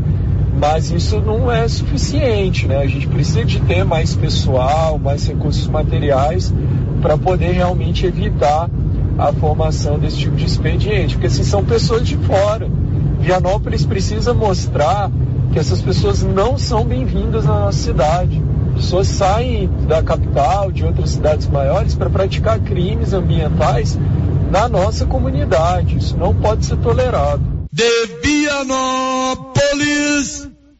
[0.62, 2.78] Mas isso não é suficiente, né?
[2.78, 6.54] A gente precisa de ter mais pessoal, mais recursos materiais
[7.00, 8.70] para poder realmente evitar
[9.18, 12.70] a formação desse tipo de expediente, porque assim são pessoas de fora.
[13.18, 15.10] Vianópolis precisa mostrar
[15.52, 18.40] que essas pessoas não são bem-vindas na nossa cidade
[18.74, 23.98] pessoas saem da capital, de outras cidades maiores, para praticar crimes ambientais
[24.50, 25.98] na nossa comunidade.
[25.98, 27.42] Isso não pode ser tolerado.
[27.70, 27.84] De
[28.22, 29.32] Vianópolis,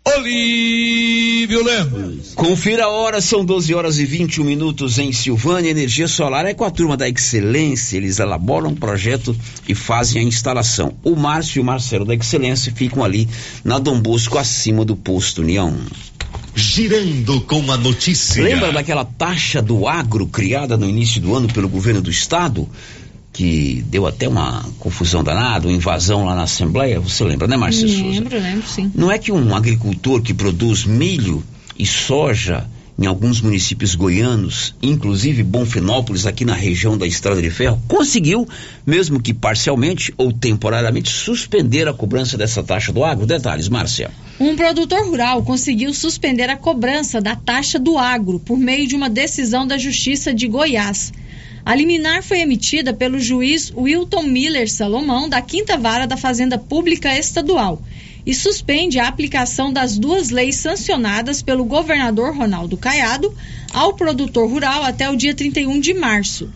[0.05, 2.35] Olívio Lemos.
[2.35, 5.71] Confira a hora, são 12 horas e 21 minutos em Silvânia.
[5.71, 7.99] Energia solar é com a turma da Excelência.
[7.99, 9.37] Eles elaboram um projeto
[9.69, 10.97] e fazem a instalação.
[11.05, 13.29] O Márcio e o Marcelo da Excelência ficam ali
[13.63, 15.77] na Dom Bosco, acima do posto União.
[16.55, 18.43] Girando com a notícia.
[18.43, 22.69] Lembra daquela taxa do agro criada no início do ano pelo governo do estado?
[23.33, 27.01] Que deu até uma confusão danada, uma invasão lá na Assembleia.
[27.01, 28.03] Você lembra, né, Márcia Souza?
[28.03, 28.93] Lembro, lembro, sim.
[28.95, 31.43] Não é que um agricultor que produz milho
[31.79, 32.67] e soja
[32.99, 38.47] em alguns municípios goianos, inclusive Bonfinópolis, aqui na região da Estrada de Ferro, conseguiu,
[38.87, 43.27] mesmo que parcialmente ou temporariamente, suspender a cobrança dessa taxa do agro.
[43.27, 44.11] Detalhes, Márcia.
[44.39, 49.09] Um produtor rural conseguiu suspender a cobrança da taxa do agro por meio de uma
[49.09, 51.13] decisão da Justiça de Goiás.
[51.65, 57.17] A liminar foi emitida pelo juiz Wilton Miller Salomão, da Quinta Vara da Fazenda Pública
[57.17, 57.81] Estadual
[58.27, 63.33] e suspende a aplicação das duas leis sancionadas pelo governador Ronaldo Caiado
[63.73, 66.51] ao produtor rural até o dia 31 de março.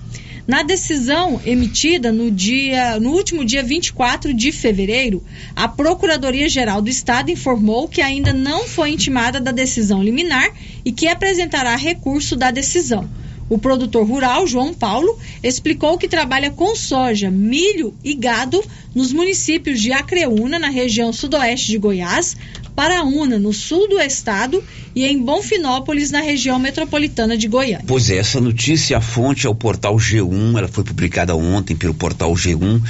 [0.46, 5.22] Na decisão emitida no, dia, no último dia 24 de fevereiro,
[5.56, 10.48] a Procuradoria-Geral do Estado informou que ainda não foi intimada da decisão liminar
[10.84, 13.08] e que apresentará recurso da decisão.
[13.48, 18.62] O produtor rural, João Paulo, explicou que trabalha com soja, milho e gado
[18.94, 22.36] nos municípios de Acreúna, na região sudoeste de Goiás,
[22.74, 24.62] Paraúna, no sul do estado,
[24.94, 27.85] e em Bonfinópolis, na região metropolitana de Goiânia.
[27.86, 31.94] Pois é, essa notícia, a fonte é o portal G1, ela foi publicada ontem pelo
[31.94, 32.82] portal G1.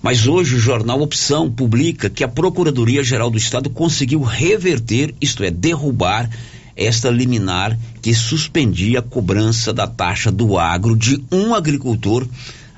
[0.00, 5.50] Mas hoje o jornal Opção publica que a Procuradoria-Geral do Estado conseguiu reverter, isto é,
[5.50, 6.30] derrubar
[6.78, 12.26] esta liminar que suspendia a cobrança da taxa do agro de um agricultor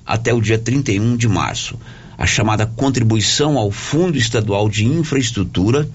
[0.07, 1.79] até o dia 31 de março.
[2.17, 5.89] A chamada contribuição ao Fundo Estadual de Infraestrutura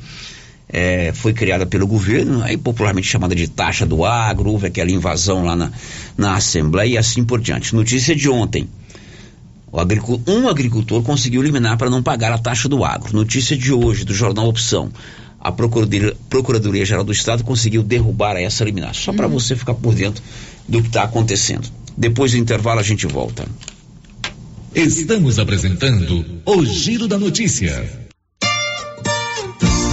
[0.69, 5.43] é, foi criada pelo governo, aí popularmente chamada de taxa do agro, houve aquela invasão
[5.43, 5.71] lá na,
[6.17, 7.75] na Assembleia e assim por diante.
[7.75, 8.67] Notícia de ontem.
[10.27, 13.15] um agricultor conseguiu eliminar para não pagar a taxa do agro.
[13.15, 14.91] Notícia de hoje, do jornal Opção.
[15.45, 18.95] A Procuradoria-Geral do Estado conseguiu derrubar essa liminar.
[18.95, 20.23] Só para você ficar por dentro
[20.67, 21.69] do que está acontecendo.
[21.95, 23.45] Depois do intervalo a gente volta.
[24.73, 28.04] Estamos apresentando o Giro da Notícia.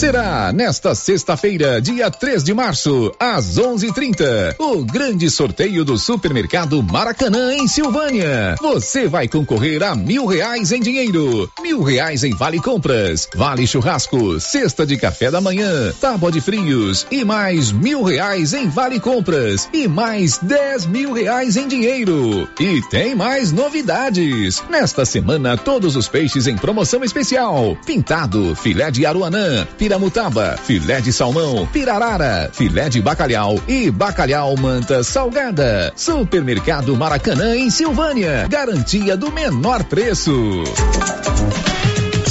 [0.00, 7.52] Será nesta sexta-feira, dia 3 de março, às 11:30, o grande sorteio do Supermercado Maracanã
[7.52, 8.56] em Silvânia.
[8.62, 14.40] Você vai concorrer a mil reais em dinheiro, mil reais em vale compras, vale churrasco,
[14.40, 19.68] cesta de café da manhã, tábua de frios e mais mil reais em vale compras
[19.70, 22.48] e mais dez mil reais em dinheiro.
[22.58, 24.62] E tem mais novidades.
[24.70, 31.12] Nesta semana, todos os peixes em promoção especial: pintado, filé de aruanã, piramutaba, filé de
[31.12, 35.92] salmão, pirarara, filé de bacalhau e bacalhau manta salgada.
[35.96, 38.46] Supermercado Maracanã em Silvânia.
[38.48, 40.62] Garantia do menor preço.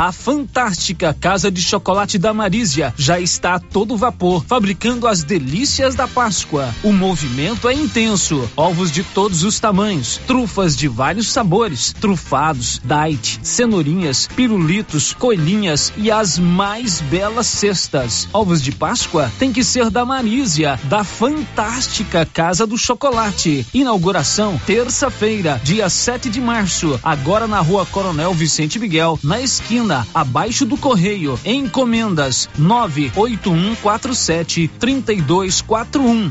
[0.00, 5.94] A fantástica Casa de Chocolate da Marísia já está a todo vapor, fabricando as delícias
[5.94, 6.74] da Páscoa.
[6.82, 8.50] O movimento é intenso.
[8.56, 16.10] Ovos de todos os tamanhos, trufas de vários sabores, trufados, diet, cenourinhas, pirulitos, coelhinhas e
[16.10, 18.26] as mais belas cestas.
[18.32, 23.66] Ovos de Páscoa tem que ser da Marísia, da fantástica Casa do Chocolate.
[23.74, 30.64] Inauguração terça-feira, dia 7 de março, agora na Rua Coronel Vicente Miguel, na esquina abaixo
[30.64, 31.38] do correio.
[31.44, 36.30] Encomendas 98147 3241.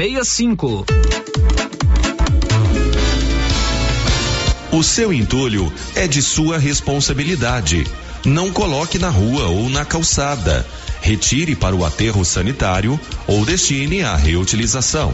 [0.23, 0.83] cinco.
[4.71, 7.85] O seu entulho é de sua responsabilidade.
[8.25, 10.65] Não coloque na rua ou na calçada.
[11.01, 15.13] Retire para o aterro sanitário ou destine à reutilização.